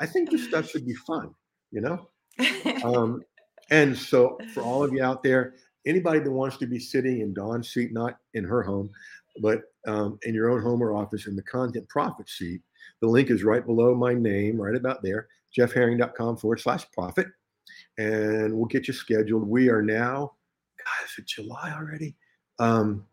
I 0.00 0.06
think 0.06 0.30
this 0.30 0.48
stuff 0.48 0.70
should 0.70 0.86
be 0.86 0.94
fun, 0.94 1.34
you 1.70 1.82
know. 1.82 2.08
Um, 2.84 3.22
and 3.70 3.96
so 3.96 4.38
for 4.52 4.62
all 4.62 4.82
of 4.84 4.92
you 4.92 5.02
out 5.02 5.22
there, 5.22 5.54
anybody 5.86 6.20
that 6.20 6.30
wants 6.30 6.56
to 6.58 6.66
be 6.66 6.78
sitting 6.78 7.20
in 7.20 7.34
Dawn's 7.34 7.72
seat, 7.72 7.92
not 7.92 8.18
in 8.34 8.44
her 8.44 8.62
home, 8.62 8.90
but 9.40 9.62
um, 9.86 10.18
in 10.22 10.34
your 10.34 10.50
own 10.50 10.62
home 10.62 10.82
or 10.82 10.92
office 10.92 11.26
in 11.26 11.36
the 11.36 11.42
content 11.42 11.88
profit 11.88 12.28
seat, 12.28 12.60
the 13.00 13.08
link 13.08 13.30
is 13.30 13.44
right 13.44 13.64
below 13.64 13.94
my 13.94 14.14
name, 14.14 14.60
right 14.60 14.74
about 14.74 15.02
there, 15.02 15.28
jeffherring.com 15.56 16.36
forward 16.36 16.60
slash 16.60 16.90
profit. 16.92 17.26
And 17.98 18.54
we'll 18.54 18.66
get 18.66 18.88
you 18.88 18.94
scheduled. 18.94 19.48
We 19.48 19.68
are 19.68 19.82
now, 19.82 20.32
God, 20.78 21.06
is 21.06 21.18
it 21.18 21.26
July 21.26 21.72
already? 21.76 22.14
Um, 22.58 23.04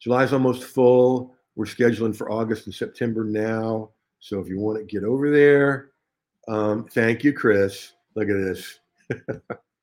July's 0.00 0.32
almost 0.32 0.64
full. 0.64 1.34
We're 1.56 1.64
scheduling 1.64 2.14
for 2.14 2.30
August 2.30 2.66
and 2.66 2.74
September 2.74 3.24
now. 3.24 3.90
So 4.20 4.40
if 4.40 4.48
you 4.48 4.58
want 4.58 4.78
to 4.78 4.84
get 4.84 5.04
over 5.04 5.30
there, 5.30 5.90
um, 6.48 6.86
thank 6.86 7.24
you, 7.24 7.32
Chris. 7.32 7.92
Look 8.14 8.28
at 8.28 8.36
this. 8.36 8.78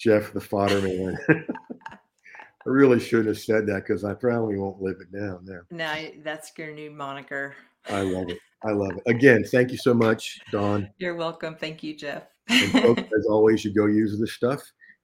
Jeff 0.00 0.32
the 0.32 0.40
fodder 0.40 0.80
man. 0.80 1.18
I 1.28 2.68
really 2.68 3.00
shouldn't 3.00 3.28
have 3.28 3.38
said 3.38 3.66
that 3.66 3.84
because 3.86 4.04
I 4.04 4.14
probably 4.14 4.58
won't 4.58 4.80
live 4.80 4.96
it 5.00 5.12
down 5.12 5.44
there. 5.44 5.66
now. 5.70 5.94
No, 5.94 6.10
that's 6.22 6.52
your 6.58 6.72
new 6.72 6.90
moniker. 6.90 7.54
I 7.88 8.00
love 8.02 8.28
it. 8.28 8.38
I 8.64 8.72
love 8.72 8.92
it. 8.92 9.02
Again, 9.06 9.44
thank 9.44 9.70
you 9.70 9.78
so 9.78 9.94
much, 9.94 10.38
Dawn. 10.52 10.90
You're 10.98 11.14
welcome. 11.14 11.56
Thank 11.56 11.82
you, 11.82 11.96
Jeff. 11.96 12.24
and 12.48 12.72
folks, 12.72 13.02
as 13.18 13.26
always, 13.28 13.64
you 13.64 13.72
go 13.72 13.86
use 13.86 14.18
this 14.18 14.32
stuff, 14.32 14.62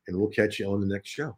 and 0.09 0.17
we'll 0.19 0.29
catch 0.29 0.59
you 0.59 0.71
on 0.71 0.81
the 0.81 0.87
next 0.87 1.09
show. 1.09 1.37